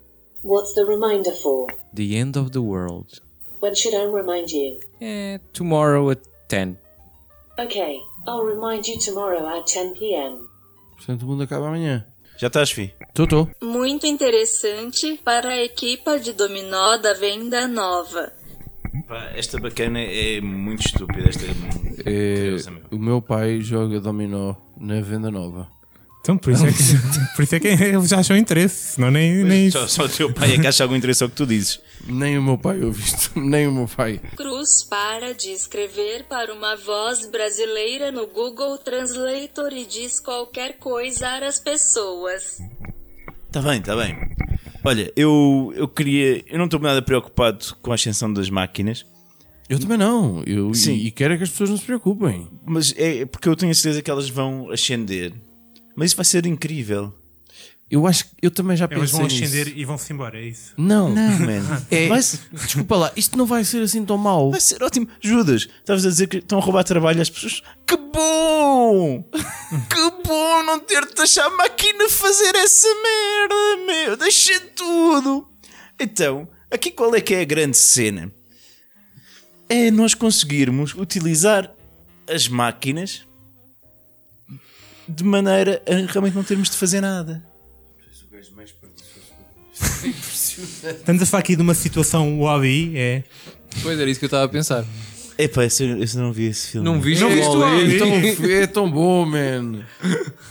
What's 0.45 0.73
the 0.75 0.85
reminder 0.85 1.31
for? 1.31 1.67
The 1.91 2.17
end 2.17 2.37
of 2.37 2.51
the 2.51 2.61
world. 2.61 3.19
When 3.61 3.73
should 3.73 3.95
I 3.95 4.05
remind 4.05 4.51
you? 4.51 4.79
Eh, 5.01 5.39
tomorrow 5.53 6.11
at 6.11 6.19
10. 6.49 6.77
Okay, 7.57 7.99
I'll 8.27 8.43
remind 8.45 8.85
you 8.87 8.99
tomorrow 8.99 9.47
at 9.57 9.65
10 9.65 9.93
pm. 9.97 10.37
Portanto, 10.97 11.23
o 11.23 11.25
mundo 11.25 11.43
acaba 11.43 11.67
amanhã. 11.67 12.05
Já 12.37 12.47
estás, 12.47 12.69
fi? 12.71 12.93
Estou. 13.17 13.49
Muito 13.63 14.05
interessante 14.05 15.19
para 15.23 15.49
a 15.49 15.63
equipa 15.63 16.19
de 16.19 16.33
dominó 16.33 16.97
da 16.97 17.13
venda 17.13 17.67
nova. 17.67 18.31
Pá, 19.07 19.31
esta 19.35 19.59
bacana 19.59 19.99
é 19.99 20.39
muito 20.41 20.85
estúpida. 20.85 21.27
Esta 21.29 21.45
É, 22.07 22.35
Curiosa, 22.35 22.71
meu. 22.71 22.83
o 22.91 22.99
meu 22.99 23.21
pai 23.21 23.61
joga 23.61 23.99
dominó 23.99 24.53
na 24.77 25.01
venda 25.01 25.31
nova. 25.31 25.67
Então, 26.25 26.39
por 26.39 26.51
isso 26.51 26.65
é 26.65 26.71
que, 26.71 26.83
por 27.35 27.43
isso 27.43 27.55
é 27.55 27.59
que 27.59 27.67
eles 27.67 28.09
já 28.09 28.17
acham 28.19 28.35
interesse, 28.35 28.93
senão 28.93 29.11
nem, 29.11 29.43
nem. 29.43 29.69
Só, 29.69 29.87
só 29.87 30.05
o 30.05 30.09
teu 30.09 30.33
pai 30.33 30.55
é 30.55 30.57
que 30.57 30.65
acha 30.65 30.83
algum 30.83 30.95
interesse 30.95 31.21
ao 31.21 31.29
que 31.29 31.35
tu 31.35 31.45
dizes. 31.45 31.79
Nem 32.07 32.35
o 32.35 32.41
meu 32.41 32.57
pai 32.57 32.81
ouve 32.83 32.99
isto. 33.03 33.31
Nem 33.39 33.67
o 33.67 33.71
meu 33.71 33.87
pai. 33.87 34.19
Cruz 34.35 34.81
para 34.83 35.35
de 35.35 35.49
escrever 35.51 36.23
para 36.23 36.51
uma 36.51 36.75
voz 36.75 37.29
brasileira 37.29 38.11
no 38.11 38.25
Google 38.25 38.75
Translator 38.79 39.71
e 39.71 39.85
diz 39.85 40.19
qualquer 40.19 40.79
coisa 40.79 41.27
às 41.45 41.59
pessoas. 41.59 42.59
Está 43.45 43.61
bem, 43.61 43.79
está 43.79 43.95
bem. 43.95 44.17
Olha, 44.83 45.13
eu, 45.15 45.71
eu 45.75 45.87
queria. 45.87 46.43
Eu 46.47 46.57
não 46.57 46.65
estou 46.65 46.79
nada 46.79 47.03
preocupado 47.03 47.75
com 47.83 47.91
a 47.91 47.95
ascensão 47.95 48.33
das 48.33 48.49
máquinas, 48.49 49.05
Eu 49.69 49.79
também 49.79 49.97
não. 49.97 50.41
Eu, 50.47 50.73
Sim. 50.73 50.93
E, 50.93 51.07
e 51.07 51.11
quero 51.11 51.35
é 51.35 51.37
que 51.37 51.43
as 51.43 51.49
pessoas 51.51 51.69
não 51.69 51.77
se 51.77 51.85
preocupem. 51.85 52.47
mas 52.65 52.95
é 52.97 53.25
porque 53.27 53.47
eu 53.47 53.55
tenho 53.55 53.71
a 53.71 53.75
certeza 53.75 54.01
que 54.01 54.09
elas 54.09 54.27
vão 54.27 54.71
ascender. 54.71 55.31
Mas 55.95 56.07
isso 56.07 56.15
vai 56.17 56.25
ser 56.25 56.45
incrível. 56.45 57.13
Eu 57.89 58.07
acho 58.07 58.25
que 58.25 58.31
eu 58.41 58.49
também 58.49 58.75
já 58.75 58.87
pensei 58.87 59.01
Eles 59.03 59.11
vão 59.11 59.23
nisso. 59.25 59.43
ascender 59.43 59.77
e 59.77 59.85
vão-se 59.85 60.11
embora, 60.11 60.39
é 60.39 60.45
isso. 60.45 60.73
Não, 60.75 61.09
Não, 61.13 61.37
man. 61.39 61.85
É, 61.91 62.07
Vai, 62.07 62.19
desculpa 62.51 62.95
lá, 62.95 63.11
isto 63.15 63.37
não 63.37 63.45
vai 63.45 63.63
ser 63.63 63.83
assim 63.83 64.03
tão 64.03 64.17
mau. 64.17 64.49
vai 64.49 64.59
ser 64.59 64.81
ótimo. 64.81 65.07
Judas, 65.21 65.67
estavas 65.79 66.03
a 66.03 66.09
dizer 66.09 66.27
que 66.27 66.37
estão 66.37 66.57
a 66.57 66.61
roubar 66.61 66.83
trabalho 66.83 67.21
às 67.21 67.29
pessoas. 67.29 67.61
Que 67.85 67.95
bom! 67.95 69.21
que 69.31 70.27
bom 70.27 70.63
não 70.63 70.79
ter 70.79 71.05
de 71.05 71.13
deixar 71.13 71.45
a 71.45 71.49
máquina 71.51 72.09
fazer 72.09 72.55
essa 72.55 72.87
merda, 72.87 73.85
meu. 73.85 74.17
Deixa 74.17 74.59
tudo. 74.75 75.47
Então, 75.99 76.47
aqui 76.71 76.89
qual 76.91 77.13
é 77.13 77.21
que 77.21 77.35
é 77.35 77.41
a 77.41 77.45
grande 77.45 77.77
cena? 77.77 78.31
É 79.69 79.91
nós 79.91 80.15
conseguirmos 80.15 80.95
utilizar 80.95 81.71
as 82.27 82.47
máquinas 82.47 83.27
de 85.07 85.23
maneira 85.23 85.81
a 85.87 86.11
realmente 86.11 86.35
não 86.35 86.43
termos 86.43 86.69
de 86.69 86.77
fazer 86.77 87.01
nada. 87.01 87.43
Estamos 90.85 91.21
a 91.21 91.25
falar 91.25 91.41
aqui 91.41 91.55
de 91.55 91.61
uma 91.61 91.73
situação 91.73 92.39
hobby, 92.39 92.93
é. 92.95 93.23
Pois 93.81 93.99
era 93.99 94.09
isso 94.09 94.19
que 94.19 94.25
eu 94.25 94.27
estava 94.27 94.45
a 94.45 94.49
pensar. 94.49 94.85
Epá, 95.37 95.65
esse- 95.65 95.83
eu, 95.83 95.97
eu 95.97 96.07
não 96.15 96.31
vi 96.31 96.45
esse 96.45 96.69
filme. 96.71 96.85
Não 96.85 97.01
viste? 97.01 97.21
Não 97.21 97.29
viste 97.29 97.49
o 97.49 97.63
Abi? 97.63 97.95
é, 97.95 97.99
tão, 97.99 98.45
é 98.49 98.67
tão 98.67 98.91
bom, 98.91 99.25
man. 99.25 99.83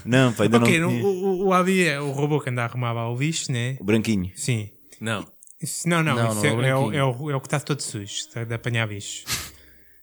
Não, 0.04 0.32
pá, 0.34 0.44
ainda 0.44 0.58
Ok, 0.58 0.78
não. 0.78 0.90
o, 0.90 1.06
o, 1.06 1.44
o 1.46 1.52
Abi 1.54 1.84
é 1.86 1.98
o 1.98 2.10
robô 2.12 2.38
que 2.38 2.50
anda 2.50 2.62
a 2.62 2.64
arrumar 2.66 2.92
lá 2.92 3.10
o 3.10 3.16
lixo, 3.16 3.50
né? 3.50 3.78
O 3.80 3.84
branquinho. 3.84 4.30
Sim. 4.36 4.68
Não. 5.00 5.26
Isso- 5.62 5.88
não, 5.88 6.02
não, 6.02 6.14
Não, 6.16 6.28
isso 6.32 6.44
não, 6.44 6.44
é, 6.44 6.48
é 6.48 6.52
o 6.52 6.52
é, 6.52 6.74
o, 6.74 6.78
branquinho. 6.82 6.94
é, 7.00 7.04
o, 7.04 7.30
é 7.30 7.36
o 7.36 7.40
que 7.40 7.46
está 7.46 7.58
todo 7.60 7.80
sujo, 7.80 8.04
está 8.04 8.44
de 8.44 8.52
apanhar 8.52 8.86
bicho. 8.86 9.24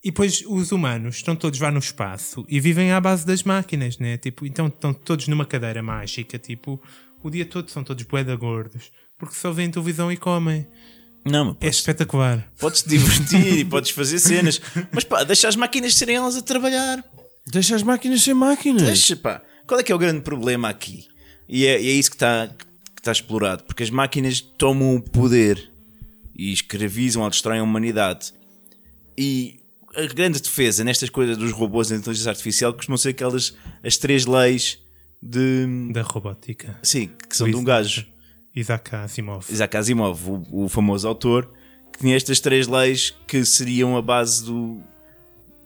E 0.03 0.09
depois 0.09 0.43
os 0.47 0.71
humanos 0.71 1.17
estão 1.17 1.35
todos 1.35 1.59
lá 1.59 1.69
no 1.69 1.79
espaço 1.79 2.43
e 2.49 2.59
vivem 2.59 2.91
à 2.91 2.99
base 2.99 3.25
das 3.25 3.43
máquinas, 3.43 3.99
né? 3.99 4.17
Tipo, 4.17 4.45
então 4.45 4.67
estão 4.67 4.93
todos 4.93 5.27
numa 5.27 5.45
cadeira 5.45 5.83
mágica, 5.83 6.39
tipo, 6.39 6.81
o 7.21 7.29
dia 7.29 7.45
todo 7.45 7.69
são 7.69 7.83
todos 7.83 8.03
boeda 8.03 8.35
gordos, 8.35 8.91
porque 9.17 9.35
só 9.35 9.51
veem 9.51 9.69
televisão 9.69 10.11
e 10.11 10.17
comem. 10.17 10.67
Não, 11.23 11.45
mas 11.45 11.57
É 11.61 11.67
espetacular. 11.67 12.51
Podes 12.59 12.81
te 12.81 12.89
divertir 12.89 13.59
e 13.59 13.65
podes 13.65 13.91
fazer 13.91 14.17
cenas, 14.17 14.59
mas 14.91 15.03
pá, 15.03 15.23
deixa 15.23 15.47
as 15.47 15.55
máquinas 15.55 15.93
serem 15.93 16.15
elas 16.15 16.35
a 16.35 16.41
trabalhar. 16.41 17.03
Deixa 17.45 17.75
as 17.75 17.83
máquinas 17.83 18.23
ser 18.23 18.33
máquinas. 18.33 18.83
Deixa, 18.83 19.15
pá. 19.15 19.41
Qual 19.67 19.79
é 19.79 19.83
que 19.83 19.91
é 19.91 19.95
o 19.95 19.99
grande 19.99 20.21
problema 20.21 20.67
aqui? 20.69 21.07
E 21.47 21.65
é, 21.67 21.79
e 21.79 21.89
é 21.89 21.93
isso 21.93 22.09
que 22.09 22.15
está 22.15 22.47
que 22.47 23.01
está 23.01 23.11
explorado, 23.11 23.63
porque 23.63 23.83
as 23.83 23.89
máquinas 23.89 24.41
tomam 24.41 24.95
o 24.95 25.01
poder 25.01 25.71
e 26.35 26.51
escravizam 26.53 27.23
ou 27.23 27.29
destroem 27.29 27.59
a 27.59 27.63
humanidade. 27.63 28.33
E 29.17 29.60
a 29.95 30.05
grande 30.13 30.41
defesa 30.41 30.83
nestas 30.83 31.09
coisas 31.09 31.37
dos 31.37 31.51
robôs 31.51 31.89
e 31.89 31.93
da 31.93 31.99
inteligência 31.99 32.29
artificial 32.29 32.73
costumam 32.73 32.97
ser 32.97 33.09
aquelas 33.09 33.53
as 33.83 33.97
três 33.97 34.25
leis 34.25 34.79
de 35.21 35.89
Da 35.91 36.01
robótica. 36.01 36.77
sim, 36.81 37.09
que 37.29 37.35
são 37.35 37.47
O 37.47 37.49
de 37.51 37.55
um 37.55 37.63
gajo. 37.63 38.05
Isaac 38.55 38.93
Asimov. 38.95 39.45
Isaac 39.49 39.77
Asimov, 39.77 40.19
o, 40.29 40.65
o 40.65 40.69
famoso 40.69 41.07
autor, 41.07 41.49
que 41.93 41.99
tinha 41.99 42.15
estas 42.15 42.39
três 42.39 42.67
leis 42.67 43.13
que 43.27 43.45
seriam 43.45 43.95
a 43.95 44.01
base 44.01 44.43
do. 44.45 44.81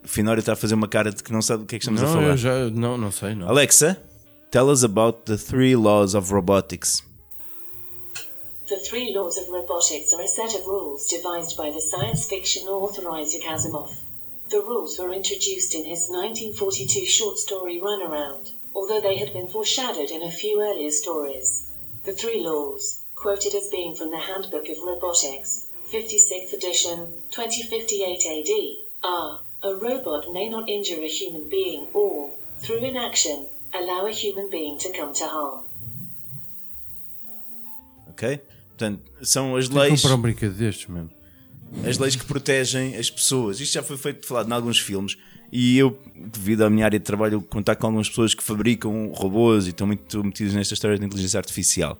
O 0.04 0.08
Finório 0.08 0.38
está 0.40 0.52
a 0.52 0.56
fazer 0.56 0.74
uma 0.74 0.86
cara 0.86 1.10
de 1.10 1.20
que 1.22 1.32
não 1.32 1.42
sabe 1.42 1.64
do 1.64 1.66
que 1.66 1.74
é 1.74 1.78
que 1.78 1.84
estamos 1.84 2.00
a 2.00 2.06
não, 2.06 2.12
falar. 2.12 2.28
eu 2.28 2.36
já, 2.36 2.70
não, 2.70 2.96
não 2.96 3.10
sei, 3.10 3.34
não. 3.34 3.48
Alexa, 3.48 4.00
tell 4.52 4.68
us 4.68 4.84
about 4.84 5.22
the 5.24 5.36
three 5.36 5.74
laws 5.74 6.14
of 6.14 6.32
robotics. 6.32 7.02
The 8.68 8.76
three 8.78 9.12
laws 9.12 9.36
of 9.36 9.48
robotics 9.50 10.12
are 10.12 10.22
a 10.22 10.28
set 10.28 10.54
of 10.56 10.64
rules 10.66 11.06
devised 11.08 11.56
by 11.56 11.70
the 11.72 11.80
science 11.80 12.26
fiction 12.28 12.68
author 12.68 13.02
Isaac 13.20 13.44
Asimov. 13.46 13.90
The 14.48 14.60
rules 14.60 14.98
were 14.98 15.12
introduced 15.12 15.74
in 15.74 15.84
his 15.84 16.08
1942 16.08 17.04
short 17.06 17.38
story 17.38 17.80
Runaround, 17.80 18.52
although 18.74 19.00
they 19.00 19.16
had 19.16 19.32
been 19.32 19.48
foreshadowed 19.48 20.10
in 20.10 20.22
a 20.22 20.30
few 20.30 20.62
earlier 20.62 20.92
stories. 20.92 21.68
The 22.04 22.12
three 22.12 22.40
laws, 22.40 23.00
quoted 23.16 23.54
as 23.54 23.68
being 23.68 23.96
from 23.96 24.10
the 24.10 24.18
Handbook 24.18 24.68
of 24.68 24.78
Robotics, 24.78 25.66
56th 25.90 26.52
edition, 26.52 27.22
2058 27.30 28.26
AD, 28.26 29.10
are 29.10 29.40
a 29.62 29.74
robot 29.74 30.32
may 30.32 30.48
not 30.48 30.68
injure 30.68 31.02
a 31.02 31.08
human 31.08 31.48
being 31.48 31.88
or, 31.92 32.30
through 32.60 32.84
inaction, 32.84 33.48
allow 33.74 34.06
a 34.06 34.12
human 34.12 34.48
being 34.48 34.78
to 34.78 34.92
come 34.92 35.12
to 35.14 35.26
harm. 35.26 35.64
Ok? 38.10 38.40
Portanto, 38.68 39.10
são 39.22 39.56
as 39.56 39.68
Tenho 39.68 39.80
leis, 39.80 40.02
comprar 40.02 40.16
um 40.16 40.20
brinquedo 40.20 40.54
destes, 40.54 40.86
mesmo. 40.86 41.15
As 41.84 41.98
leis 41.98 42.16
que 42.16 42.24
protegem 42.24 42.96
as 42.96 43.10
pessoas. 43.10 43.60
Isto 43.60 43.74
já 43.74 43.82
foi 43.82 43.96
feito 43.96 44.26
falado 44.26 44.48
em 44.48 44.52
alguns 44.52 44.78
filmes. 44.78 45.16
E 45.52 45.78
eu, 45.78 45.98
devido 46.14 46.62
à 46.62 46.70
minha 46.70 46.84
área 46.84 46.98
de 46.98 47.04
trabalho, 47.04 47.40
contato 47.40 47.78
com 47.78 47.86
algumas 47.86 48.08
pessoas 48.08 48.34
que 48.34 48.42
fabricam 48.42 49.12
robôs 49.14 49.66
e 49.66 49.70
estão 49.70 49.86
muito 49.86 50.24
metidos 50.24 50.54
nesta 50.54 50.74
história 50.74 50.98
de 50.98 51.04
inteligência 51.04 51.38
artificial. 51.38 51.98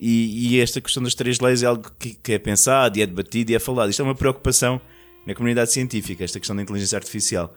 E, 0.00 0.54
e 0.54 0.60
esta 0.60 0.80
questão 0.80 1.02
das 1.02 1.14
três 1.14 1.40
leis 1.40 1.62
é 1.62 1.66
algo 1.66 1.90
que, 1.98 2.14
que 2.14 2.32
é 2.32 2.38
pensado 2.38 2.98
e 2.98 3.02
é 3.02 3.06
debatido 3.06 3.52
e 3.52 3.54
é 3.54 3.58
falado. 3.58 3.90
Isto 3.90 4.02
é 4.02 4.04
uma 4.04 4.14
preocupação 4.14 4.80
na 5.26 5.34
comunidade 5.34 5.72
científica, 5.72 6.24
esta 6.24 6.38
questão 6.38 6.56
da 6.56 6.62
inteligência 6.62 6.96
artificial. 6.96 7.54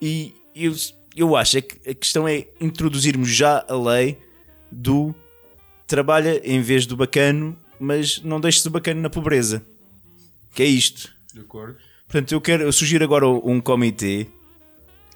E 0.00 0.34
eu, 0.54 0.74
eu 1.16 1.36
acho 1.36 1.58
é 1.58 1.60
que 1.60 1.90
a 1.90 1.94
questão 1.94 2.26
é 2.26 2.46
introduzirmos 2.60 3.28
já 3.28 3.64
a 3.68 3.76
lei 3.76 4.18
do 4.70 5.14
trabalha 5.86 6.40
em 6.44 6.60
vez 6.60 6.86
do 6.86 6.96
bacano, 6.96 7.56
mas 7.80 8.22
não 8.22 8.40
deixes 8.40 8.64
o 8.66 8.70
bacano 8.70 9.00
na 9.00 9.10
pobreza. 9.10 9.64
Que 10.58 10.64
é 10.64 10.66
isto. 10.66 11.08
De 11.32 11.38
acordo. 11.38 11.76
Portanto, 12.08 12.32
eu 12.32 12.40
quero 12.40 12.64
eu 12.64 12.72
sugiro 12.72 13.04
agora 13.04 13.28
um 13.28 13.60
comitê. 13.60 14.26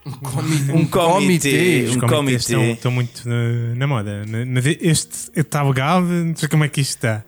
Um 0.07 0.13
comitê. 0.13 0.73
Um 0.73 0.83
Os 0.85 0.89
comitê. 0.89 2.07
comitês 2.07 2.43
estão, 2.43 2.71
estão 2.71 2.93
muito 2.93 3.29
na, 3.29 3.75
na 3.75 3.87
moda. 3.89 4.23
Mas 4.47 4.65
este 4.67 5.33
está 5.35 5.65
legal, 5.65 6.01
não 6.01 6.37
sei 6.37 6.49
como 6.49 6.63
é 6.63 6.69
que 6.69 6.81
isto 6.81 6.91
está. 6.91 7.25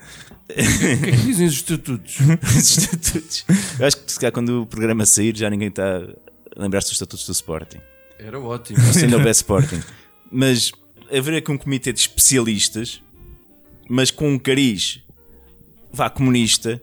O 0.48 0.54
que 0.54 0.60
é 0.94 0.96
que 1.10 1.22
dizem 1.22 1.48
os 1.48 1.54
estatutos? 1.54 2.18
Os 2.56 2.78
estatutos. 2.78 3.44
Eu 3.80 3.86
acho 3.86 3.96
que 3.96 4.12
se 4.12 4.20
calhar 4.20 4.32
quando 4.32 4.62
o 4.62 4.66
programa 4.66 5.04
sair 5.04 5.36
já 5.36 5.50
ninguém 5.50 5.66
está 5.66 5.96
a 5.96 6.62
lembrar-se 6.62 6.86
dos 6.86 6.92
estatutos 6.92 7.26
do 7.26 7.32
Sporting. 7.32 7.80
Era 8.16 8.38
ótimo. 8.38 8.78
Se 8.92 9.06
ainda 9.06 9.16
houvesse 9.16 9.40
Sporting. 9.40 9.80
Mas 10.30 10.70
haver 11.10 11.38
aqui 11.38 11.50
um 11.50 11.58
comitê 11.58 11.92
de 11.92 11.98
especialistas, 11.98 13.02
mas 13.88 14.12
com 14.12 14.34
um 14.34 14.38
cariz 14.38 15.00
vá 15.92 16.08
comunista, 16.08 16.80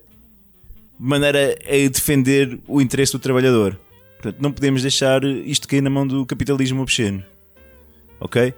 maneira 1.03 1.57
a 1.65 1.89
defender 1.89 2.59
o 2.67 2.79
interesse 2.79 3.11
do 3.11 3.19
trabalhador. 3.19 3.77
Portanto, 4.21 4.39
não 4.39 4.51
podemos 4.51 4.83
deixar 4.83 5.23
isto 5.23 5.67
cair 5.67 5.81
na 5.81 5.89
mão 5.89 6.05
do 6.05 6.23
capitalismo 6.25 6.81
obsceno. 6.81 7.23
Ok? 8.19 8.53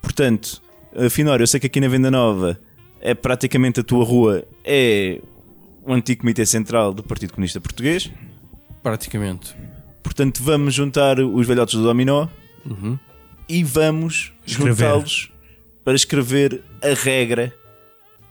Portanto, 0.00 0.62
afinal, 0.96 1.36
eu 1.38 1.46
sei 1.46 1.60
que 1.60 1.66
aqui 1.66 1.80
na 1.80 1.88
Venda 1.88 2.10
Nova 2.10 2.58
é 3.00 3.12
praticamente 3.14 3.80
a 3.80 3.82
tua 3.82 4.02
rua 4.02 4.44
é 4.64 5.20
o 5.82 5.92
antigo 5.92 6.22
Comitê 6.22 6.46
Central 6.46 6.94
do 6.94 7.02
Partido 7.02 7.34
Comunista 7.34 7.60
Português. 7.60 8.10
Praticamente. 8.82 9.54
Portanto, 10.02 10.42
vamos 10.42 10.72
juntar 10.72 11.20
os 11.20 11.46
velhotes 11.46 11.74
do 11.74 11.82
Dominó 11.82 12.28
Uhum. 12.64 12.98
e 13.46 13.62
vamos 13.62 14.32
juntá-los 14.46 15.30
para 15.84 15.94
escrever 15.94 16.62
a 16.82 16.94
regra 16.94 17.52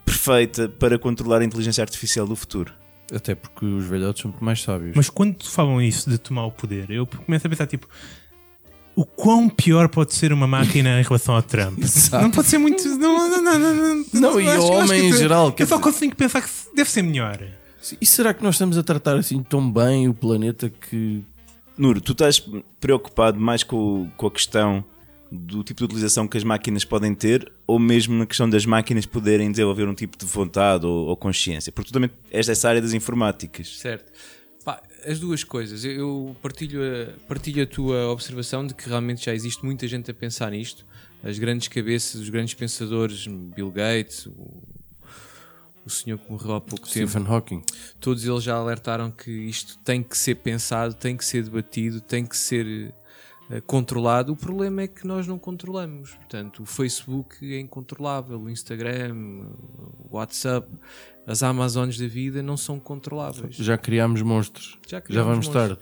perfeita 0.03 0.67
para 0.67 0.97
controlar 0.97 1.41
a 1.41 1.45
inteligência 1.45 1.83
artificial 1.83 2.25
do 2.25 2.35
futuro. 2.35 2.73
Até 3.15 3.35
porque 3.35 3.65
os 3.65 3.85
velhotes 3.85 4.21
são 4.21 4.31
muito 4.31 4.43
mais 4.43 4.61
sábios. 4.61 4.95
Mas 4.95 5.09
quando 5.09 5.43
falam 5.45 5.81
isso 5.81 6.09
de 6.09 6.17
tomar 6.17 6.45
o 6.45 6.51
poder, 6.51 6.89
eu 6.89 7.05
começo 7.05 7.45
a 7.45 7.49
pensar 7.49 7.67
tipo. 7.67 7.87
O 8.95 9.05
quão 9.05 9.49
pior 9.49 9.89
pode 9.89 10.13
ser 10.13 10.31
uma 10.31 10.45
máquina 10.45 10.99
em 10.99 11.03
relação 11.03 11.33
ao 11.35 11.41
Trump? 11.41 11.79
Não 12.13 12.29
pode 12.29 12.47
ser 12.47 12.59
muito. 12.59 12.87
Não, 12.89 13.27
não, 13.27 13.41
não, 13.41 13.59
não, 13.59 13.75
não, 13.75 14.05
Não, 14.13 14.39
e 14.39 14.47
o 14.47 14.65
homem 14.65 14.99
que 15.01 15.05
em 15.07 15.09
isso- 15.09 15.17
geral, 15.17 15.47
Eu 15.57 15.65
só 15.65 15.77
dizer- 15.77 15.83
consigo 15.83 16.15
pensar 16.15 16.41
que 16.43 16.49
deve 16.75 16.89
ser 16.91 17.01
melhor. 17.01 17.39
E 17.99 18.05
será 18.05 18.33
que 18.35 18.43
nós 18.43 18.53
estamos 18.55 18.77
a 18.77 18.83
tratar 18.83 19.15
assim 19.17 19.41
tão 19.41 19.71
bem 19.71 20.07
o 20.07 20.13
planeta 20.13 20.69
que. 20.69 21.23
Nuro, 21.75 21.99
tu 22.01 22.11
estás 22.11 22.39
preocupado 22.79 23.39
mais 23.39 23.63
com, 23.63 24.07
com 24.15 24.27
a 24.27 24.31
questão 24.31 24.85
do 25.35 25.63
tipo 25.63 25.79
de 25.79 25.85
utilização 25.85 26.27
que 26.27 26.37
as 26.37 26.43
máquinas 26.43 26.85
podem 26.85 27.15
ter 27.15 27.51
ou 27.65 27.79
mesmo 27.79 28.13
na 28.15 28.25
questão 28.25 28.47
das 28.49 28.65
máquinas 28.65 29.05
poderem 29.05 29.49
desenvolver 29.51 29.87
um 29.87 29.95
tipo 29.95 30.17
de 30.17 30.25
vontade 30.25 30.85
ou, 30.85 31.07
ou 31.07 31.17
consciência? 31.17 31.71
Porque 31.71 31.89
tu 31.89 31.93
também 31.93 32.09
és 32.31 32.45
dessa 32.45 32.69
área 32.69 32.81
das 32.81 32.93
informáticas. 32.93 33.79
Certo. 33.79 34.11
Pá, 34.63 34.81
as 35.05 35.19
duas 35.19 35.43
coisas. 35.43 35.83
Eu- 35.83 36.35
partilho 36.41 36.79
a, 36.83 37.27
partilho 37.27 37.63
a 37.63 37.65
tua 37.65 38.07
observação 38.11 38.65
de 38.65 38.73
que 38.73 38.87
realmente 38.87 39.25
já 39.25 39.33
existe 39.33 39.65
muita 39.65 39.87
gente 39.87 40.09
a 40.11 40.13
pensar 40.13 40.51
nisto. 40.51 40.85
As 41.23 41.39
grandes 41.39 41.67
cabeças, 41.67 42.21
os 42.21 42.29
grandes 42.29 42.53
pensadores, 42.53 43.25
Bill 43.27 43.71
Gates, 43.71 44.25
o, 44.27 44.61
o 45.85 45.89
senhor 45.89 46.17
que 46.17 46.31
morreu 46.31 46.53
há 46.55 46.61
pouco 46.61 46.87
tempo, 46.87 47.09
Stephen 47.09 47.25
Hawking. 47.27 47.63
todos 47.99 48.25
eles 48.25 48.43
já 48.43 48.55
alertaram 48.55 49.09
que 49.11 49.31
isto 49.31 49.77
tem 49.79 50.01
que 50.03 50.17
ser 50.17 50.35
pensado, 50.35 50.93
tem 50.93 51.17
que 51.17 51.25
ser 51.25 51.43
debatido, 51.43 51.99
tem 51.99 52.25
que 52.25 52.37
ser 52.37 52.93
controlado. 53.61 54.33
O 54.33 54.35
problema 54.35 54.81
é 54.83 54.87
que 54.87 55.05
nós 55.07 55.27
não 55.27 55.37
controlamos. 55.39 56.11
Portanto, 56.15 56.63
o 56.63 56.65
Facebook 56.65 57.35
é 57.53 57.59
incontrolável, 57.59 58.39
o 58.39 58.49
Instagram, 58.49 59.13
o 60.09 60.15
WhatsApp, 60.15 60.67
as 61.27 61.41
Amazones 61.43 61.97
da 61.97 62.07
vida 62.07 62.41
não 62.43 62.57
são 62.57 62.79
controláveis. 62.79 63.55
Já 63.55 63.77
criámos 63.77 64.21
monstros. 64.21 64.77
Já 64.87 64.97
Já, 64.97 65.01
criámos 65.01 65.27
vamos 65.29 65.45
monstros. 65.47 65.77
tarde. 65.77 65.81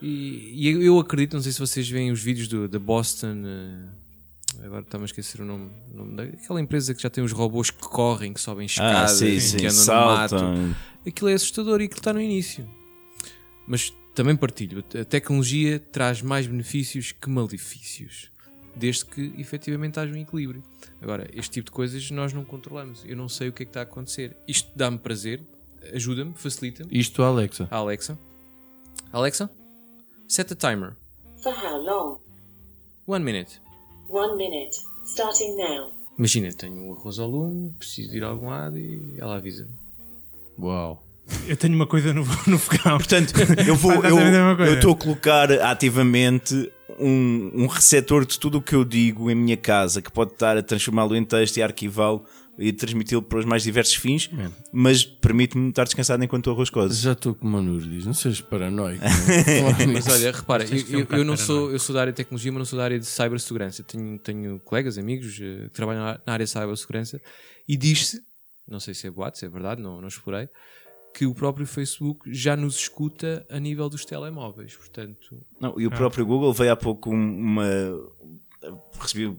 E, 0.00 0.52
e 0.54 0.84
eu- 0.86 0.98
acredito, 0.98 1.34
não 1.34 1.42
sei 1.42 1.50
se 1.52 1.58
vocês 1.58 1.88
veem 1.88 2.10
os 2.12 2.22
vídeos 2.22 2.46
do, 2.48 2.68
da 2.68 2.78
Boston. 2.78 3.42
eh, 3.44 4.64
agora 4.64 4.82
está-me 4.82 5.02
a 5.02 5.06
esquecer 5.06 5.40
o 5.40 5.44
nome, 5.44 5.70
o 5.92 5.96
nome 5.96 6.14
daquela 6.16 6.60
empresa 6.60 6.94
que 6.94 7.02
já 7.02 7.10
tem 7.10 7.22
os 7.24 7.32
robôs 7.32 7.70
que 7.70 7.80
correm, 7.80 8.32
que 8.32 8.40
sobem 8.40 8.64
Ah, 8.64 8.66
escadas, 8.66 9.10
sim, 9.12 9.24
que 9.34 9.40
sim, 9.40 9.56
andam 9.56 9.66
no 9.68 9.72
saltam. 9.72 10.54
mato. 10.56 10.76
Aquilo 11.06 11.30
é 11.30 11.34
assustador 11.34 11.80
e 11.80 11.84
aquilo 11.84 11.98
está 12.00 12.12
no 12.12 12.20
início. 12.20 12.64
Mas 13.66 13.92
também 14.18 14.34
partilho. 14.34 14.84
A 15.00 15.04
tecnologia 15.04 15.78
traz 15.78 16.20
mais 16.20 16.44
benefícios 16.44 17.12
que 17.12 17.30
malefícios. 17.30 18.32
Desde 18.74 19.04
que 19.04 19.32
efetivamente 19.38 20.00
haja 20.00 20.12
um 20.12 20.16
equilíbrio. 20.16 20.60
Agora, 21.00 21.30
este 21.32 21.52
tipo 21.52 21.66
de 21.66 21.70
coisas 21.70 22.10
nós 22.10 22.32
não 22.32 22.44
controlamos. 22.44 23.04
Eu 23.04 23.16
não 23.16 23.28
sei 23.28 23.48
o 23.48 23.52
que 23.52 23.62
é 23.62 23.66
que 23.66 23.70
está 23.70 23.80
a 23.80 23.82
acontecer. 23.84 24.36
Isto 24.48 24.72
dá-me 24.74 24.98
prazer, 24.98 25.40
ajuda-me, 25.94 26.34
facilita-me. 26.34 26.88
Isto, 26.90 27.22
Alexa. 27.22 27.68
A 27.70 27.76
Alexa. 27.76 28.18
Alexa, 29.12 29.48
set 30.26 30.52
a 30.52 30.56
timer. 30.56 30.96
For 31.40 31.54
how 31.54 31.80
long? 31.80 32.18
One 33.06 33.24
minute. 33.24 33.60
One 34.08 34.36
minute. 34.36 34.76
Starting 35.06 35.56
now. 35.56 35.92
Imagina, 36.18 36.52
tenho 36.52 36.74
um 36.74 36.92
arroz 36.92 37.20
ao 37.20 37.30
lume, 37.30 37.70
preciso 37.78 38.10
de 38.10 38.16
ir 38.16 38.24
a 38.24 38.26
algum 38.26 38.48
lado 38.48 38.76
e 38.76 39.14
ela 39.16 39.36
avisa. 39.36 39.68
Uau. 40.58 41.07
Eu 41.46 41.56
tenho 41.56 41.74
uma 41.74 41.86
coisa 41.86 42.12
no, 42.12 42.24
no 42.46 42.58
fogão. 42.58 42.96
Portanto, 42.98 43.32
eu 43.66 43.74
vou 43.74 43.92
eu 44.66 44.74
estou 44.74 44.92
a 44.92 44.96
colocar 44.96 45.50
ativamente 45.52 46.70
um, 46.98 47.50
um 47.54 47.66
receptor 47.66 48.24
de 48.26 48.38
tudo 48.38 48.58
o 48.58 48.62
que 48.62 48.74
eu 48.74 48.84
digo 48.84 49.30
em 49.30 49.34
minha 49.34 49.56
casa, 49.56 50.00
que 50.02 50.10
pode 50.10 50.32
estar 50.32 50.56
a 50.56 50.62
transformá-lo 50.62 51.14
em 51.14 51.24
texto 51.24 51.56
e 51.58 51.62
arquivá-lo 51.62 52.24
e 52.60 52.72
transmiti-lo 52.72 53.22
para 53.22 53.38
os 53.38 53.44
mais 53.44 53.62
diversos 53.62 53.94
fins, 53.94 54.28
mas 54.72 55.04
permite-me 55.04 55.68
estar 55.68 55.84
descansado 55.84 56.24
enquanto 56.24 56.48
o 56.48 56.50
arroz. 56.50 56.70
Já 57.00 57.12
estou 57.12 57.32
como 57.32 57.56
o 57.56 57.62
Manur 57.62 57.80
diz. 57.82 58.04
Não 58.04 58.12
sejas 58.12 58.40
paranoico. 58.40 59.00
Mas 59.92 60.08
olha, 60.08 60.32
repara, 60.32 60.64
eu, 60.64 60.98
um 60.98 61.00
eu- 61.08 61.18
eu 61.18 61.24
não 61.24 61.36
sou, 61.36 61.70
eu 61.70 61.78
sou 61.78 61.94
da 61.94 62.00
área 62.00 62.12
de 62.12 62.16
tecnologia, 62.16 62.50
mas 62.50 62.58
não 62.58 62.64
sou 62.64 62.76
da 62.76 62.84
área 62.84 62.98
de 62.98 63.06
cibersegurança. 63.06 63.84
Tenho, 63.84 64.18
tenho 64.18 64.58
colegas, 64.64 64.98
amigos 64.98 65.38
eh, 65.40 65.64
que 65.64 65.70
trabalham 65.70 66.02
na- 66.02 66.20
na 66.26 66.32
área 66.32 66.44
de 66.44 66.50
cibersegurança 66.50 67.20
e 67.68 67.76
diz-se, 67.76 68.20
não 68.66 68.80
sei 68.80 68.92
se 68.92 69.06
é 69.06 69.10
boato, 69.10 69.38
se 69.38 69.46
é 69.46 69.48
verdade, 69.48 69.80
não, 69.80 70.00
não 70.00 70.08
explorei, 70.08 70.48
que 71.18 71.26
o 71.26 71.34
próprio 71.34 71.66
Facebook 71.66 72.32
já 72.32 72.56
nos 72.56 72.76
escuta 72.76 73.44
a 73.50 73.58
nível 73.58 73.88
dos 73.88 74.04
telemóveis. 74.04 74.76
Portanto, 74.76 75.44
Não, 75.60 75.74
e 75.80 75.84
o 75.84 75.90
próprio 75.90 76.24
Google 76.24 76.52
veio 76.52 76.70
há 76.70 76.76
pouco 76.76 77.10
um- 77.10 77.38
uma. 77.40 77.66
Recebi 79.00 79.26
uma 79.26 79.36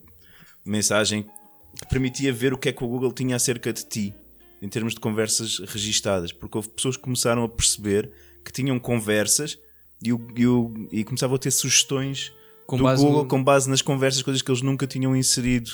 mensagem 0.65 1.23
que 1.23 1.87
permitia 1.89 2.33
ver 2.33 2.53
o 2.53 2.57
que 2.57 2.67
é 2.67 2.73
que 2.73 2.83
o 2.83 2.87
Google 2.87 3.13
tinha 3.13 3.37
acerca 3.37 3.71
de 3.71 3.85
ti, 3.85 4.13
em 4.61 4.67
termos 4.67 4.93
de 4.93 4.99
conversas 4.99 5.59
registadas, 5.59 6.33
porque 6.33 6.57
houve 6.57 6.67
pessoas 6.67 6.97
que 6.97 7.03
começaram 7.03 7.43
a 7.45 7.47
perceber 7.49 8.11
que 8.43 8.51
tinham 8.51 8.77
conversas 8.77 9.57
e, 10.03 10.11
o, 10.11 10.27
e, 10.35 10.45
o- 10.45 10.73
e 10.91 11.05
começavam 11.05 11.37
a 11.37 11.39
ter 11.39 11.51
sugestões 11.51 12.33
Com 12.67 12.75
do 12.75 12.83
base 12.83 13.01
Google 13.05 13.23
no- 13.23 13.27
com 13.29 13.41
base 13.41 13.69
nas 13.69 13.81
conversas, 13.81 14.21
coisas 14.21 14.41
que 14.41 14.51
eles 14.51 14.61
nunca 14.61 14.85
tinham 14.85 15.15
inserido 15.15 15.71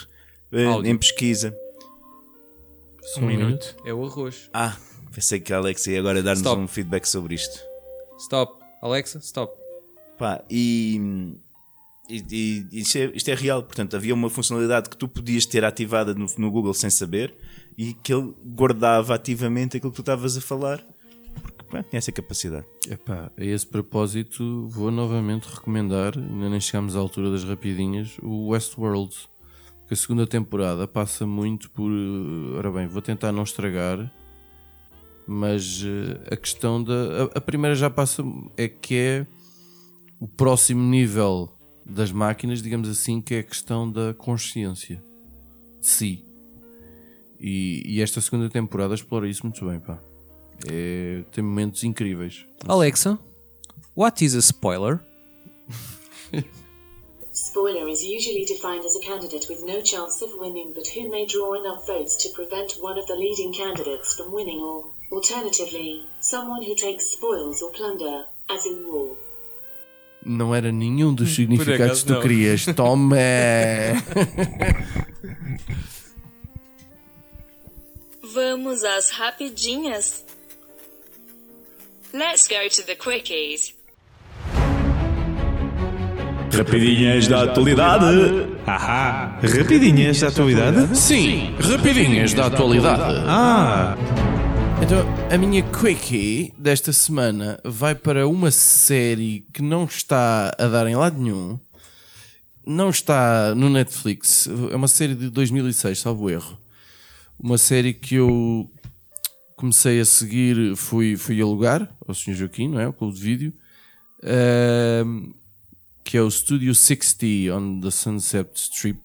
eh, 0.52 0.66
em 0.88 0.96
pesquisa. 0.96 1.52
Um 3.18 3.26
minuto. 3.28 3.76
é 3.86 3.94
o 3.94 4.04
arroz. 4.06 4.50
Ah, 4.54 4.78
pensei 5.14 5.40
que 5.40 5.54
a 5.54 5.58
Alex 5.58 5.88
ia 5.88 6.00
agora 6.00 6.22
dar-nos 6.22 6.40
Stop. 6.40 6.62
um 6.62 6.68
feedback 6.68 7.06
sobre 7.06 7.36
isto. 7.36 7.60
Stop. 8.20 8.64
Alexa, 8.82 9.20
stop. 9.20 9.54
Pá, 10.18 10.44
e, 10.50 11.36
e, 12.10 12.24
e 12.72 12.80
isto, 12.80 12.98
é, 12.98 13.12
isto 13.14 13.30
é 13.30 13.34
real. 13.36 13.64
Portanto, 13.64 13.96
havia 13.96 14.14
uma 14.14 14.30
funcionalidade 14.30 14.90
que 14.90 14.98
tu 14.98 15.08
podias 15.08 15.46
ter 15.46 15.64
ativada 15.66 16.14
no, 16.14 16.26
no 16.38 16.52
Google 16.52 16.74
sem 16.74 16.90
saber 16.90 17.34
e 17.78 17.94
que 17.94 18.14
ele 18.14 18.34
guardava 18.46 19.16
ativamente 19.16 19.78
aquilo 19.78 19.92
que 19.92 19.98
tu 19.98 20.02
estavas 20.02 20.38
a 20.38 20.42
falar 20.42 20.86
porque 21.42 21.64
pá, 21.70 21.84
tinha 21.84 21.98
essa 21.98 22.12
capacidade. 22.12 22.66
Epá, 22.90 23.32
a 23.38 23.44
esse 23.44 23.66
propósito, 23.68 24.68
vou 24.70 24.92
novamente 24.92 25.46
recomendar, 25.46 26.18
ainda 26.18 26.50
nem 26.50 26.60
chegámos 26.60 26.96
à 26.96 27.00
altura 27.00 27.32
das 27.32 27.44
rapidinhas, 27.44 28.18
o 28.22 28.48
Westworld. 28.50 29.14
Que 29.88 29.94
a 29.94 29.98
segunda 29.98 30.26
temporada 30.26 30.88
passa 30.88 31.28
muito 31.28 31.70
por. 31.70 31.92
eh, 31.92 32.58
Ora 32.58 32.72
bem, 32.72 32.88
vou 32.88 33.02
tentar 33.04 33.32
não 33.32 33.44
estragar, 33.44 34.12
mas 35.28 35.82
eh, 35.84 36.34
a 36.34 36.38
questão 36.38 36.84
da. 36.84 36.94
A, 36.94 37.38
a 37.38 37.42
primeira 37.42 37.76
já 37.76 37.90
passa. 37.90 38.24
É 38.58 38.68
que 38.68 38.96
é 38.96 39.28
o 40.20 40.28
próximo 40.28 40.82
nível 40.82 41.52
das 41.86 42.12
máquinas, 42.12 42.62
digamos 42.62 42.90
assim, 42.90 43.22
que 43.22 43.36
é 43.36 43.40
a 43.40 43.44
questão 43.44 43.90
da 43.92 44.14
consciência 44.14 45.04
de 45.80 45.88
si. 45.88 46.26
E, 47.40 47.84
e 47.86 48.02
esta 48.02 48.22
segunda 48.22 48.50
temporada 48.50 48.96
explora 48.96 49.30
isso 49.30 49.46
muito 49.46 49.64
bem, 49.66 49.80
pá. 49.80 50.02
É, 50.68 51.24
tem 51.32 51.44
momentos 51.44 51.84
incríveis. 51.84 52.46
Alexa, 52.68 53.20
what 53.96 54.24
is 54.24 54.36
a 54.36 54.40
spoiler? 54.40 55.00
Spoiler 57.32 57.88
is 57.90 58.02
usually 58.02 58.46
defined 58.46 58.86
as 58.86 58.96
a 58.96 59.00
candidate 59.00 59.48
with 59.50 59.64
no 59.66 59.82
chance 59.82 60.24
of 60.24 60.34
winning 60.40 60.72
but 60.74 60.88
who 60.88 61.10
may 61.10 61.26
draw 61.26 61.54
enough 61.54 61.86
votes 61.86 62.16
to 62.16 62.30
prevent 62.30 62.78
one 62.80 62.98
of 62.98 63.06
the 63.08 63.16
leading 63.16 63.54
candidates 63.54 64.16
from 64.16 64.32
winning 64.32 64.60
or, 64.62 64.86
alternatively, 65.12 66.04
someone 66.20 66.64
who 66.64 66.76
takes 66.76 67.12
spoils 67.12 67.62
or 67.62 67.72
plunder, 67.72 68.26
as 68.50 68.66
in 68.66 68.86
war. 68.88 69.18
Não 70.26 70.56
era 70.56 70.72
nenhum 70.72 71.14
dos 71.14 71.36
significados 71.36 72.02
que 72.02 72.08
tu 72.08 72.14
não. 72.14 72.22
querias. 72.22 72.66
Toma! 72.76 73.16
Vamos 78.34 78.84
às 78.84 79.12
rapidinhas. 79.12 80.26
Let's 82.12 82.48
go 82.48 82.68
to 82.68 82.86
the 82.86 82.96
quickies. 82.96 83.76
Rapidinhas 86.52 87.28
da 87.28 87.44
atualidade. 87.44 88.48
Ahá! 88.66 89.40
Rapidinhas 89.44 90.20
da 90.22 90.30
atualidade? 90.30 90.98
Sim, 90.98 91.56
rapidinhas 91.60 92.34
da 92.34 92.48
atualidade. 92.48 93.24
Ah! 93.28 93.96
Então, 94.84 95.06
a 95.34 95.38
minha 95.38 95.64
quickie 95.64 96.54
desta 96.58 96.92
semana 96.92 97.60
vai 97.64 97.96
para 97.96 98.28
uma 98.28 98.52
série 98.52 99.46
que 99.54 99.62
não 99.62 99.86
está 99.86 100.54
a 100.58 100.68
dar 100.68 100.86
em 100.88 100.96
lado 100.96 101.20
nenhum. 101.20 101.60
Não 102.66 102.90
está 102.90 103.56
no 103.56 103.70
Netflix. 103.70 104.48
É 104.72 104.76
uma 104.76 104.88
série 104.88 105.16
de 105.16 105.30
2006, 105.30 106.00
salvo 106.00 106.30
erro. 106.30 106.60
Uma 107.40 107.58
série 107.58 107.94
que 107.94 108.16
eu 108.16 108.70
comecei 109.56 110.00
a 110.00 110.06
seguir, 110.06 110.76
fui, 110.76 111.16
fui 111.16 111.42
alugar 111.42 111.90
ao 112.08 112.14
Sr. 112.14 112.34
Joaquim, 112.34 112.70
não 112.70 112.80
é? 112.80 112.88
O 112.88 112.94
clube 112.94 113.16
de 113.16 113.22
vídeo. 113.22 113.54
Ahm, 114.24 115.34
que 116.04 116.18
é 116.18 116.22
o 116.22 116.30
Studio 116.30 116.76
60 116.76 117.26
on 117.56 117.80
the 117.82 117.90
Sunset 117.90 118.50
Strip, 118.54 119.02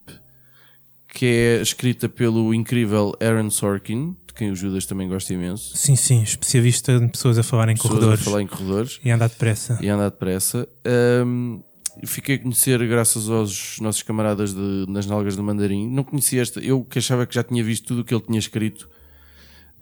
que 1.07 1.25
é 1.25 1.61
escrita 1.61 2.07
pelo 2.07 2.53
incrível 2.53 3.15
Aaron 3.19 3.49
Sorkin, 3.49 4.15
quem 4.41 4.49
o 4.51 4.55
Judas 4.55 4.87
também 4.87 5.07
gosta 5.07 5.31
imenso. 5.31 5.77
Sim, 5.77 5.95
sim, 5.95 6.23
especialista 6.23 6.99
de 6.99 7.07
pessoas 7.09 7.37
a 7.37 7.43
falar 7.43 7.69
em 7.69 7.75
Pessoas 7.75 7.93
corredores 7.93 8.21
a 8.21 8.23
falar 8.23 8.41
em 8.41 8.47
corredores 8.47 8.99
e 9.05 9.11
a 9.11 9.15
andar 9.15 9.29
depressa. 9.29 9.77
e 9.79 9.87
a 9.87 9.93
andar 9.93 10.09
depressa. 10.09 10.67
Ahm, 10.83 11.59
fiquei 12.05 12.35
a 12.35 12.39
conhecer 12.39 12.87
graças 12.87 13.29
aos 13.29 13.77
nossos 13.79 14.01
camaradas 14.01 14.51
de, 14.55 14.85
nas 14.87 15.05
Nalgas 15.05 15.35
do 15.35 15.43
Mandarim. 15.43 15.87
Não 15.87 16.03
conhecia 16.03 16.41
esta, 16.41 16.59
eu 16.59 16.83
que 16.83 16.97
achava 16.97 17.27
que 17.27 17.35
já 17.35 17.43
tinha 17.43 17.63
visto 17.63 17.85
tudo 17.85 18.01
o 18.01 18.03
que 18.03 18.15
ele 18.15 18.23
tinha 18.23 18.39
escrito. 18.39 18.89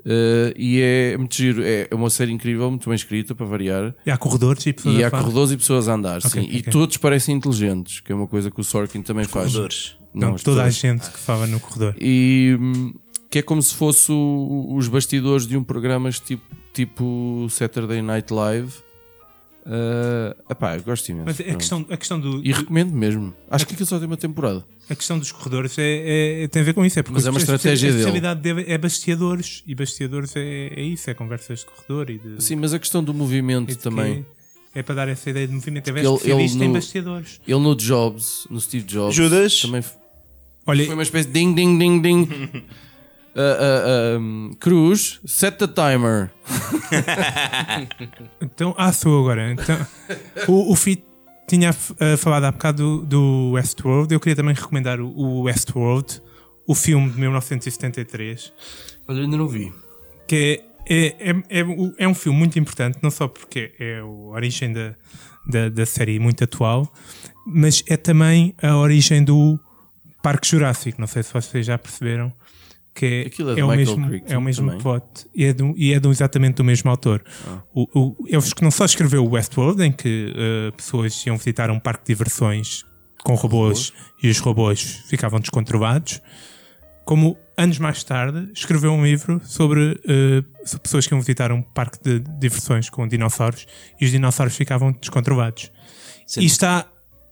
Ah, 0.05 0.53
e 0.55 0.79
é 0.81 1.17
muito 1.17 1.35
giro, 1.35 1.61
é 1.63 1.87
uma 1.91 2.09
série 2.09 2.31
incrível, 2.31 2.69
muito 2.69 2.87
bem 2.89 2.95
escrita 2.95 3.35
para 3.35 3.45
variar. 3.45 3.93
E 4.05 4.11
há 4.11 4.17
corredores 4.17 4.65
e 4.65 4.73
pessoas 4.73 4.95
E 4.97 5.03
a 5.03 5.07
há 5.07 5.09
falar. 5.09 5.23
corredores 5.23 5.51
e 5.51 5.57
pessoas 5.57 5.87
a 5.87 5.93
andar, 5.93 6.17
Ok, 6.17 6.29
sim. 6.41 6.47
E 6.51 6.59
ok. 6.59 6.71
todos 6.71 6.97
parecem 6.97 7.35
inteligentes, 7.35 7.99
que 7.99 8.11
é 8.11 8.15
uma 8.15 8.27
coisa 8.27 8.49
que 8.51 8.59
o 8.59 8.63
Sorkin 8.63 9.01
também 9.01 9.25
faz. 9.25 9.47
corredores? 9.51 9.95
Não, 10.13 10.35
toda 10.37 10.61
a 10.61 10.65
pessoas. 10.65 10.75
gente 10.75 11.09
que 11.11 11.19
fala 11.19 11.45
no 11.47 11.59
corredor. 11.59 11.95
E 12.01 12.57
hum, 12.59 12.93
que 13.29 13.39
é 13.39 13.41
como 13.41 13.61
se 13.61 13.75
fosse 13.75 14.11
o- 14.11 14.73
os 14.75 14.87
bastidores 14.87 15.45
de 15.47 15.55
um 15.57 15.63
programa 15.63 16.09
tipo, 16.11 16.43
tipo 16.73 17.47
Saturday 17.49 18.01
Night 18.01 18.33
Live. 18.33 18.73
Uh, 19.65 20.33
epá, 20.49 20.77
eu 20.77 20.81
gosto 20.81 21.09
imenso. 21.09 21.25
Mas 21.27 21.39
a 21.39 21.55
questão, 21.55 21.85
a 21.89 21.97
questão 21.97 22.19
do. 22.19 22.41
E 22.43 22.51
recomendo 22.51 22.91
mesmo. 22.91 23.33
Acho 23.51 23.67
que 23.67 23.73
aquilo 23.73 23.87
só 23.87 23.97
tem 23.99 24.07
uma 24.07 24.17
temporada. 24.17 24.65
A 24.89 24.95
questão 24.95 25.19
dos 25.19 25.31
corredores 25.31 25.77
é, 25.77 26.43
é- 26.43 26.47
tem 26.47 26.61
a 26.63 26.65
ver 26.65 26.73
com 26.73 26.83
isso. 26.83 26.97
É 26.97 27.03
porque 27.03 27.15
Mas 27.19 27.27
é 27.27 27.29
uma 27.29 27.37
a 27.37 27.41
estratégia 27.41 27.89
A 27.89 27.91
dele. 27.91 27.99
especialidade 27.99 28.41
dele 28.41 28.65
é 28.67 28.77
basteadores. 28.79 29.61
E 29.67 29.75
basteadores 29.75 30.35
é, 30.35 30.73
é 30.75 30.81
isso, 30.81 31.07
é 31.09 31.13
conversas 31.13 31.59
de 31.59 31.65
corredor. 31.67 32.09
E 32.09 32.17
de, 32.17 32.43
Sim, 32.43 32.55
mas 32.55 32.73
a 32.73 32.79
questão 32.79 33.03
do 33.03 33.13
movimento 33.13 33.75
também. 33.75 34.25
É 34.73 34.81
para 34.81 34.95
dar 34.95 35.07
essa 35.09 35.29
ideia 35.29 35.45
de 35.47 35.53
movimento. 35.53 35.87
É 35.87 35.91
Ele- 35.91 36.07
ele 36.23 36.55
no- 36.67 36.73
basteadores. 36.73 37.41
Ele 37.47 37.59
no 37.59 37.75
Jobs, 37.75 38.47
no 38.49 38.59
Steve 38.59 38.85
Jobs, 38.85 39.13
Judas? 39.15 39.61
também 39.61 39.83
Olha, 40.65 40.85
foi 40.85 40.93
uma 40.95 41.03
espécie 41.03 41.27
de 41.27 41.33
ding 41.33 41.53
ding 41.53 41.77
ding 41.77 42.01
ding. 42.01 42.27
Uh, 43.35 44.17
uh, 44.17 44.19
um, 44.19 44.53
Cruz, 44.59 45.19
set 45.25 45.57
the 45.57 45.67
timer. 45.67 46.31
Então, 48.41 48.73
ah, 48.77 48.91
sou 48.91 49.19
agora. 49.19 49.51
Então, 49.51 49.77
o, 50.47 50.71
o 50.71 50.75
Fit 50.75 51.03
tinha 51.47 51.71
uh, 51.71 52.17
falado 52.17 52.45
há 52.45 52.51
bocado 52.51 52.99
do, 52.99 53.05
do 53.05 53.51
Westworld. 53.51 54.13
Eu 54.13 54.19
queria 54.19 54.35
também 54.35 54.53
recomendar 54.53 54.99
o, 54.99 55.07
o 55.07 55.41
Westworld, 55.43 56.21
o 56.67 56.75
filme 56.75 57.09
de 57.09 57.19
1973, 57.19 58.53
Olha, 59.07 59.21
ainda 59.21 59.37
não 59.37 59.47
vi. 59.47 59.73
que 60.27 60.63
é, 60.87 61.09
é, 61.19 61.29
é, 61.31 61.61
é, 61.61 61.65
é 61.99 62.07
um 62.07 62.13
filme 62.13 62.37
muito 62.37 62.59
importante, 62.59 62.99
não 63.01 63.11
só 63.11 63.27
porque 63.27 63.73
é 63.79 63.99
a 63.99 64.05
origem 64.05 64.73
da, 64.73 64.95
da, 65.47 65.69
da 65.69 65.85
série 65.85 66.19
muito 66.19 66.43
atual, 66.43 66.91
mas 67.45 67.83
é 67.87 67.97
também 67.97 68.53
a 68.61 68.75
origem 68.77 69.23
do 69.23 69.59
Parque 70.21 70.47
Jurássico. 70.47 70.99
Não 70.99 71.07
sei 71.07 71.23
se 71.23 71.33
vocês 71.33 71.65
já 71.65 71.77
perceberam. 71.77 72.31
Que 72.93 73.05
é, 73.05 73.27
Aquilo 73.27 73.51
é 73.55 73.59
é 73.59 73.63
o 73.63 73.67
Michael 73.69 73.77
mesmo, 73.97 74.07
Crichton 74.09 74.33
é 74.33 74.37
o 74.37 74.41
mesmo 74.41 74.65
também. 74.67 74.81
plot 74.81 75.05
e 75.33 75.45
é, 75.45 75.53
do, 75.53 75.73
e 75.77 75.93
é 75.93 75.99
do- 75.99 76.11
exatamente 76.11 76.55
do 76.55 76.63
mesmo 76.63 76.89
autor. 76.89 77.23
Ah. 77.47 77.61
O, 77.73 77.87
o, 77.97 78.27
ele 78.27 78.43
não 78.61 78.71
só 78.71 78.83
escreveu 78.83 79.23
o 79.25 79.29
Westworld, 79.29 79.81
em 79.83 79.91
que 79.91 80.33
eh, 80.35 80.71
pessoas 80.75 81.25
iam 81.25 81.37
visitar 81.37 81.69
um 81.71 81.79
parque 81.79 82.03
de 82.03 82.07
diversões 82.07 82.83
com 83.23 83.35
robôs 83.35 83.93
e 84.21 84.29
os 84.29 84.39
robôs 84.39 84.81
ficavam 85.07 85.39
descontrolados, 85.39 86.21
como 87.05 87.37
anos 87.57 87.77
mais 87.79 88.03
tarde 88.03 88.49
escreveu 88.53 88.91
um 88.91 89.03
livro 89.05 89.39
sobre, 89.45 89.99
eh, 90.05 90.43
sobre 90.65 90.83
pessoas 90.83 91.07
que 91.07 91.13
iam 91.13 91.21
visitar 91.21 91.51
um 91.51 91.61
parque 91.61 91.99
de 92.03 92.19
diversões 92.39 92.89
com 92.89 93.07
dinossauros 93.07 93.65
e 94.01 94.05
os 94.05 94.11
dinossauros 94.11 94.55
ficavam 94.57 94.91
descontrolados. 94.91 95.71
Sim. 96.27 96.41
E 96.41 96.45
está 96.45 96.85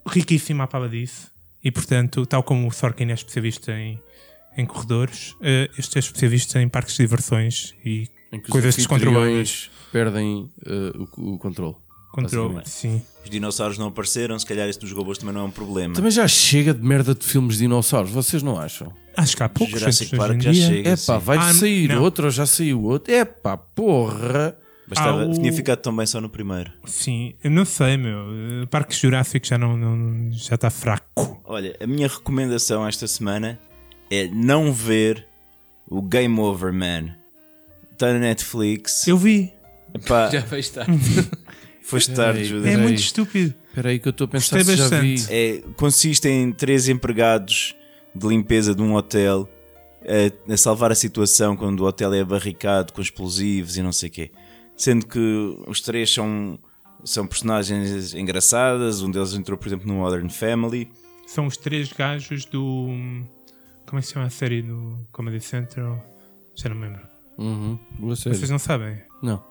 riquíssimo 0.08 0.62
à 0.62 0.68
pala 0.68 0.88
disso. 0.88 1.30
E 1.64 1.72
portanto, 1.72 2.26
tal 2.26 2.44
como 2.44 2.68
o 2.68 2.72
Sorkin 2.72 3.10
é 3.10 3.14
especialista 3.14 3.72
em, 3.74 4.00
em 4.58 4.66
corredores, 4.66 5.36
eh, 5.42 5.70
este 5.78 5.98
é 5.98 6.00
especialista 6.00 6.62
em 6.62 6.68
parques 6.68 6.96
de 6.96 7.04
diversões 7.04 7.74
e 7.86 8.08
Em 8.32 8.40
que 8.40 8.46
os 8.48 8.52
coisas 8.52 8.76
descontroladas. 8.76 9.70
perdem 9.92 10.50
uh, 10.66 11.08
o, 11.18 11.34
o 11.36 11.38
controle. 11.38 11.76
Controle, 12.12 12.62
sim. 12.66 13.00
Os 13.24 13.30
dinossauros 13.30 13.78
não 13.78 13.88
apareceram, 13.90 14.40
se 14.40 14.46
calhar 14.46 14.68
esse 14.68 14.80
dos 14.80 14.92
robôs 14.92 15.20
também 15.20 15.36
não 15.36 15.42
é 15.42 15.44
um 15.44 15.52
problema. 15.52 15.94
Também 15.94 16.10
já 16.10 16.28
chega 16.28 16.74
de 16.74 16.82
merda 16.82 17.14
de 17.14 17.24
filmes 17.24 17.56
de 17.58 17.64
dinossauros, 17.64 18.10
vocês 18.10 18.42
não 18.42 18.60
acham? 18.60 18.92
Acho 19.16 19.38
que 19.38 19.44
há 19.44 19.50
poucos 19.50 19.80
Jurassic 19.80 20.16
Park 20.18 20.42
já 20.42 20.52
dia. 20.52 20.68
chega. 20.68 20.90
É 20.90 20.96
sim. 20.96 21.06
pá, 21.08 21.18
vai 21.20 21.38
Ah, 21.38 21.54
sair 21.54 21.90
não. 21.90 22.02
outro, 22.02 22.26
ou 22.26 22.32
já 22.32 22.46
saiu 22.48 22.82
outro. 22.84 23.14
É 23.14 23.24
pá, 23.24 23.56
porra. 23.58 24.58
Bastava, 24.88 25.24
Há 25.24 25.26
o- 25.28 25.34
Tinha 25.34 25.52
ficado 25.52 25.80
tão 25.80 25.96
bem 25.96 26.06
só 26.08 26.20
no 26.22 26.30
primeiro. 26.30 26.72
Sim, 26.86 27.36
eu 27.44 27.52
não 27.52 27.66
sei, 27.66 27.98
meu. 27.98 28.64
O 28.64 28.68
Parque 28.68 28.96
Jurássico 28.96 29.46
já 29.46 29.58
não, 29.58 29.76
não- 29.78 30.32
já 30.32 30.56
está 30.56 30.70
fraco. 30.70 31.42
Olha, 31.44 31.76
a 31.80 31.86
minha 31.86 32.08
recomendação 32.08 32.88
esta 32.88 33.06
semana 33.06 33.60
é 34.10 34.28
não 34.28 34.72
ver 34.72 35.26
o 35.90 36.02
Game 36.02 36.40
Over 36.40 36.74
Man. 36.74 37.16
Está 37.92 38.14
na 38.14 38.20
Netflix. 38.20 39.08
Eu 39.08 39.18
vi. 39.18 39.54
Epá, 39.94 40.30
Já 40.30 40.42
vai 40.42 40.60
estar. 40.60 40.86
foste 41.82 42.14
tarde. 42.14 42.46
Judas. 42.46 42.66
É 42.68 42.70
Peraí. 42.72 42.84
muito 42.84 43.00
estúpido. 43.00 43.54
Espera 43.70 43.90
aí 43.90 44.00
que 44.00 44.08
eu 44.08 44.12
estou 44.12 44.26
a 44.26 44.28
pensar 44.28 44.58
Gostei 44.58 44.76
se 44.76 44.82
já 44.90 45.00
vi. 45.00 45.14
bastante. 45.14 45.34
É, 45.34 45.62
consiste 45.76 46.28
em 46.28 46.52
três 46.52 46.88
empregados 46.90 47.76
de 48.14 48.28
limpeza 48.28 48.74
de 48.76 48.82
um 48.82 48.96
hotel 48.96 49.48
a, 50.50 50.54
a 50.54 50.58
salvar 50.58 50.92
a 50.92 50.96
situação 50.96 51.56
quando 51.56 51.82
o 51.82 51.86
hotel 51.86 52.14
é 52.14 52.24
barricado 52.24 52.92
com 52.94 53.02
explosivos 53.02 53.78
e 53.78 53.82
não 53.82 53.92
sei 53.92 54.10
o 54.10 54.12
quê. 54.12 54.32
Sendo 54.76 55.08
que 55.08 55.58
os 55.68 55.82
três 55.82 56.12
são, 56.14 56.60
são 57.04 57.26
personagens 57.26 58.14
engraçadas. 58.14 59.02
Um 59.02 59.10
deles 59.10 59.34
entrou, 59.34 59.58
por 59.58 59.68
exemplo, 59.68 59.88
no 59.88 59.96
Modern 59.96 60.30
Family. 60.30 60.90
São 61.26 61.48
os 61.48 61.58
três 61.58 61.92
gajos 61.92 62.46
do. 62.46 62.90
Como 63.88 64.00
é 64.00 64.02
que 64.02 64.08
se 64.08 64.14
chama 64.14 64.26
a 64.26 64.30
série 64.30 64.62
do 64.62 65.08
Comedy 65.14 65.40
Central? 65.40 66.04
Já 66.56 66.70
não 66.70 66.76
me 66.76 66.88
lembro. 66.88 67.08
Uhum. 67.38 67.80
Vocês 68.00 68.50
não 68.50 68.60
sabem? 68.60 69.02
Não. 69.24 69.42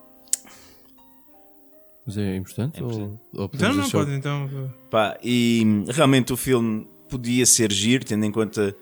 Mas 2.07 2.19
é 2.19 2.37
importante? 2.37 2.79
É 2.79 2.83
ou, 2.83 2.91
importante. 2.91 3.21
ou 3.33 3.45
Então 3.47 3.49
podemos 3.49 3.77
não 3.77 3.91
pode, 3.91 4.13
então. 4.13 4.71
Pá, 4.91 5.19
e 5.25 5.85
realmente 5.89 6.33
o 6.35 6.37
filme 6.37 6.87
podia 7.09 7.47
ser 7.47 7.73
giro, 7.73 8.05
tendo 8.05 8.27
em 8.27 8.31
conta 8.31 8.77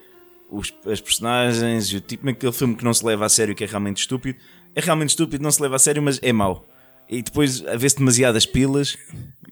os, 0.51 0.75
as 0.87 1.01
personagens 1.01 1.87
e 1.87 1.97
o 1.97 2.01
tipo 2.01 2.29
aquele 2.29 2.53
filme 2.53 2.75
que 2.75 2.85
não 2.85 2.93
se 2.93 3.07
leva 3.07 3.25
a 3.25 3.29
sério, 3.29 3.55
que 3.55 3.63
é 3.63 3.67
realmente 3.67 3.99
estúpido. 3.99 4.39
É 4.75 4.81
realmente 4.81 5.11
estúpido, 5.11 5.43
não 5.43 5.53
se 5.53 5.63
leva 5.63 5.77
a 5.77 5.79
sério, 5.79 6.03
mas 6.03 6.19
é 6.21 6.33
mau. 6.33 6.67
E 7.09 7.23
depois, 7.23 7.65
a 7.67 7.77
ver-se 7.77 7.97
demasiadas 7.97 8.45
pilas, 8.45 8.99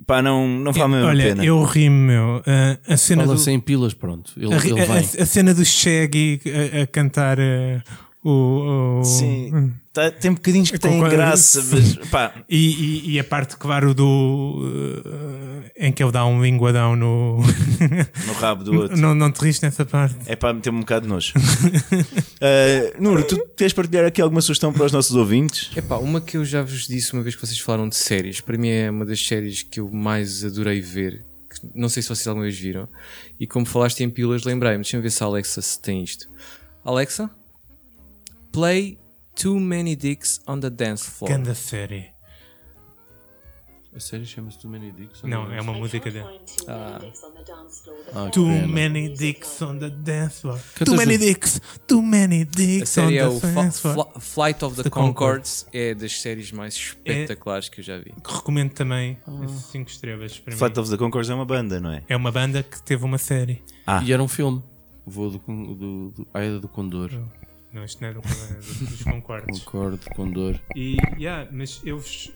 pá, 0.06 0.20
não, 0.22 0.46
não 0.48 0.72
vale 0.72 0.88
mesmo 0.92 1.06
a 1.06 1.10
Olha, 1.10 1.24
pena. 1.24 1.44
eu 1.44 1.62
ri-me, 1.64 1.96
meu. 2.08 2.42
A, 2.46 2.92
a 2.94 2.96
cena 2.96 3.22
Fala 3.24 3.34
do, 3.34 3.40
sem 3.40 3.58
pilas, 3.60 3.94
pronto. 3.94 4.32
Ele, 4.36 4.52
a, 4.54 4.58
ri- 4.58 4.70
ele 4.70 4.80
a- 4.80 4.84
vem. 4.84 4.96
a- 4.96 5.22
a 5.22 5.26
cena 5.26 5.54
do 5.54 5.64
Shaggy 5.64 6.40
a, 6.78 6.82
a 6.82 6.86
cantar 6.86 7.38
eh, 7.38 7.80
o, 8.24 9.00
o- 9.00 9.04
Sim, 9.04 9.72
tá- 9.92 10.10
tem 10.10 10.32
bocadinhos 10.32 10.70
que 10.70 10.78
têm 10.78 11.00
graça, 11.00 11.62
mas 11.70 11.96
pá, 12.10 12.32
E, 12.48 12.56
e- 12.56 13.10
e 13.12 13.18
a 13.20 13.24
parte, 13.24 13.56
claro, 13.56 13.92
do. 13.94 14.62
eh, 15.74 15.88
em 15.88 15.92
que 15.92 16.02
ele 16.02 16.12
dá 16.12 16.24
um 16.26 16.42
linguadão 16.42 16.94
no. 16.94 17.38
no 18.26 18.32
rabo 18.34 18.62
do 18.62 18.74
outro. 18.74 18.96
não, 18.96 19.14
não 19.14 19.30
te 19.32 19.40
riste 19.44 19.62
nessa 19.64 19.84
parte. 19.84 20.14
É 20.26 20.36
para 20.36 20.52
meter-me 20.52 20.78
um 20.78 20.82
bocado 20.82 21.06
de 21.06 21.08
nojo. 21.08 21.32
uh, 21.36 23.00
Nuno, 23.02 23.22
tu 23.24 23.36
queres 23.56 23.72
partilhar 23.72 24.04
aqui 24.06 24.20
alguma 24.20 24.40
sugestão 24.40 24.72
para 24.72 24.84
os 24.86 24.92
nossos 24.92 25.14
ouvintes? 25.16 25.70
Epá, 25.76 25.96
uma 25.96 26.20
que 26.20 26.36
eu 26.36 26.44
já 26.44 26.62
vos 26.62 26.86
disse 26.86 27.12
uma 27.12 27.22
vez 27.22 27.34
que 27.34 27.44
vocês 27.44 27.58
falaram 27.58 27.88
de 27.88 27.96
séries, 27.96 28.40
para 28.40 28.56
mim 28.58 28.68
é 28.68 28.90
uma 28.90 29.04
das 29.04 29.24
séries 29.24 29.62
que 29.62 29.80
eu 29.80 29.90
mais 29.90 30.44
adorei 30.44 30.80
ver. 30.80 31.24
que 31.50 31.66
Não 31.74 31.88
sei 31.88 32.02
se 32.02 32.08
vocês 32.08 32.26
alguma 32.26 32.44
vez 32.44 32.58
viram. 32.58 32.88
E 33.40 33.46
como 33.46 33.66
falaste 33.66 34.00
em 34.02 34.10
pilas, 34.10 34.44
lembrei-me. 34.44 34.78
Deixa-me 34.82 35.02
ver 35.02 35.10
se 35.10 35.22
a 35.22 35.26
Alexa 35.26 35.60
se 35.60 35.80
tem 35.80 36.02
isto. 36.04 36.28
Alexa, 36.84 37.30
play 38.52 38.98
Too 39.34 39.58
Many 39.58 39.96
Dicks 39.96 40.40
on 40.46 40.60
the 40.60 40.70
Dance 40.70 41.04
Floor. 41.04 41.30
Ganda 41.32 41.54
série. 41.54 42.12
A 43.94 44.00
série 44.00 44.24
chama-se 44.24 44.58
Too 44.58 44.70
Many 44.70 44.90
Dicks? 44.90 45.22
Não, 45.22 45.52
é 45.52 45.60
uma 45.60 45.74
música 45.74 46.10
dele. 46.10 46.24
too 46.24 46.66
many 46.66 46.98
dicks 47.10 47.22
on 47.22 47.34
the 47.34 47.44
dance 47.44 47.82
floor 47.82 47.98
that 48.04 48.16
Ah, 48.16 48.26
I 48.26 48.30
Too 48.30 48.46
pena. 48.46 48.66
many 48.66 49.08
dicks 49.10 49.62
on 49.62 49.78
the 49.78 49.90
dance 49.90 50.40
floor. 50.40 50.58
Cantas 50.74 50.84
Too 50.86 50.96
many 50.96 51.18
dicks. 51.18 51.60
Too 51.86 52.00
many 52.02 52.40
A 52.40 52.44
dicks 52.46 52.82
on 52.96 53.02
série 53.02 53.18
é 53.18 53.22
the 53.22 53.28
o 53.28 53.38
Fa- 53.40 53.48
dance 53.52 53.80
floor. 53.80 53.94
Fla- 54.12 54.20
Flight 54.20 54.64
of 54.64 54.76
the, 54.76 54.82
The 54.84 54.88
Concords. 54.90 55.66
É 55.74 55.94
das 55.94 56.18
séries 56.22 56.52
mais 56.52 56.74
espetaculares 56.74 57.68
que 57.68 57.80
eu 57.80 57.84
já 57.84 57.98
vi. 57.98 58.14
Que 58.24 58.32
recomendo 58.34 58.72
também. 58.72 59.18
Ah. 59.26 59.46
5 59.46 59.90
estrelas 59.90 60.38
para 60.38 60.56
Flight 60.56 60.74
mim. 60.74 60.82
of 60.82 60.90
the 60.90 60.96
Conchords 60.96 61.28
é 61.28 61.34
uma 61.34 61.44
banda, 61.44 61.78
não 61.78 61.90
é? 61.92 62.02
É 62.08 62.16
uma 62.16 62.32
banda 62.32 62.62
que 62.62 62.82
teve 62.82 63.04
uma 63.04 63.18
série. 63.18 63.62
Ah. 63.86 64.02
E 64.02 64.10
era 64.10 64.22
um 64.22 64.28
filme. 64.28 64.62
O 65.04 65.10
voo 65.10 65.28
do, 65.30 65.38
Con- 65.38 65.74
do, 65.74 66.10
do 66.12 66.28
Aida 66.32 66.58
do 66.58 66.68
Condor. 66.68 67.10
Não, 67.72 67.84
isto 67.84 68.00
não 68.02 68.08
é 68.08 68.12
do, 68.12 68.20
do- 68.20 68.86
dos 68.86 69.02
concordes. 69.02 69.60
Concordo, 69.60 69.98
Condor. 70.14 70.58
E, 70.76 70.96
yeah, 71.18 71.48
mas 71.50 71.80
eles, 71.84 72.30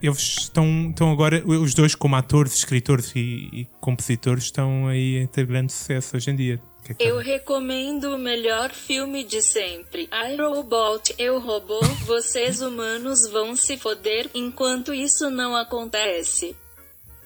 eles 0.00 0.18
estão, 0.18 0.90
estão 0.90 1.10
agora, 1.10 1.42
os 1.44 1.74
dois 1.74 1.94
como 1.96 2.14
atores, 2.14 2.54
escritores 2.54 3.12
e, 3.16 3.48
e 3.52 3.64
compositores, 3.80 4.44
estão 4.44 4.86
aí 4.86 5.24
a 5.24 5.26
ter 5.28 5.46
grande 5.46 5.72
sucesso 5.72 6.16
hoje 6.16 6.30
em 6.30 6.36
dia. 6.36 6.60
Que 6.84 6.92
é 6.92 6.94
que- 6.94 7.02
Eu 7.04 7.18
recomendo 7.18 8.14
o 8.14 8.18
melhor 8.18 8.70
filme 8.70 9.24
de 9.24 9.42
sempre. 9.42 10.08
I 10.12 10.36
Robot, 10.40 11.12
Eu 11.18 11.40
Robô, 11.40 11.80
vocês 12.06 12.60
humanos 12.62 13.28
vão 13.28 13.56
se 13.56 13.76
foder 13.76 14.30
enquanto 14.32 14.94
isso 14.94 15.28
não 15.28 15.56
acontece. 15.56 16.54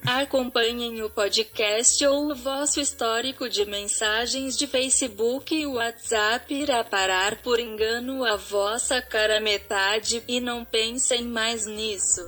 Acompanhem 0.05 1.01
o 1.01 1.09
podcast 1.09 2.05
ou 2.05 2.31
o 2.31 2.35
vosso 2.35 2.81
histórico 2.81 3.49
de 3.49 3.65
mensagens 3.65 4.57
de 4.57 4.67
Facebook 4.67 5.55
e 5.55 5.65
WhatsApp 5.65 6.53
irá 6.53 6.83
parar 6.83 7.37
por 7.37 7.57
engano 7.57 8.25
a 8.25 8.35
vossa 8.35 9.01
cara 9.01 9.39
metade 9.39 10.21
e 10.27 10.41
não 10.41 10.65
pensem 10.65 11.23
mais 11.23 11.65
nisso. 11.65 12.21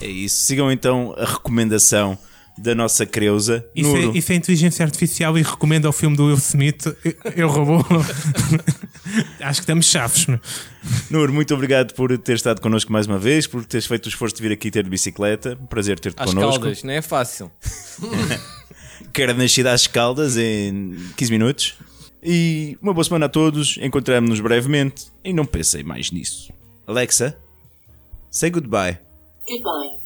É 0.00 0.06
isso. 0.06 0.44
Sigam 0.44 0.70
então 0.70 1.14
a 1.16 1.24
recomendação 1.24 2.18
da 2.58 2.74
nossa 2.74 3.06
Creusa. 3.06 3.64
Isso 3.74 3.96
é, 3.96 4.00
isso 4.18 4.32
é 4.32 4.34
inteligência 4.34 4.84
artificial 4.84 5.38
e 5.38 5.42
recomendo 5.42 5.86
ao 5.86 5.92
filme 5.92 6.16
do 6.16 6.26
Will 6.26 6.36
Smith. 6.36 6.86
Eu, 7.04 7.14
eu 7.36 7.48
robô. 7.48 7.78
Acho 9.40 9.60
que 9.60 9.64
estamos 9.64 9.86
chaves. 9.86 10.26
meu. 10.26 10.40
Nur, 11.10 11.32
muito 11.32 11.54
obrigado 11.54 11.94
por 11.94 12.16
ter 12.18 12.36
estado 12.36 12.60
connosco 12.60 12.92
mais 12.92 13.06
uma 13.06 13.18
vez, 13.18 13.46
por 13.46 13.64
teres 13.64 13.86
feito 13.86 14.06
o 14.06 14.08
esforço 14.08 14.36
de 14.36 14.42
vir 14.42 14.52
aqui 14.52 14.70
ter 14.70 14.84
de 14.84 14.90
bicicleta. 14.90 15.56
Prazer 15.68 15.98
ter-te 15.98 16.20
Às 16.22 16.32
connosco. 16.32 16.60
caldas, 16.60 16.82
não 16.82 16.92
é 16.92 17.02
fácil. 17.02 17.50
Quero 19.12 19.34
nascer 19.34 19.66
às 19.66 19.86
caldas 19.86 20.36
em 20.36 20.96
15 21.16 21.30
minutos. 21.30 21.74
E 22.22 22.78
uma 22.80 22.94
boa 22.94 23.04
semana 23.04 23.26
a 23.26 23.28
todos. 23.28 23.76
Encontramos-nos 23.80 24.40
brevemente. 24.40 25.06
E 25.24 25.32
não 25.32 25.44
pensei 25.44 25.82
mais 25.82 26.10
nisso. 26.10 26.52
Alexa, 26.86 27.36
say 28.30 28.50
goodbye. 28.50 28.98
Goodbye. 29.46 30.01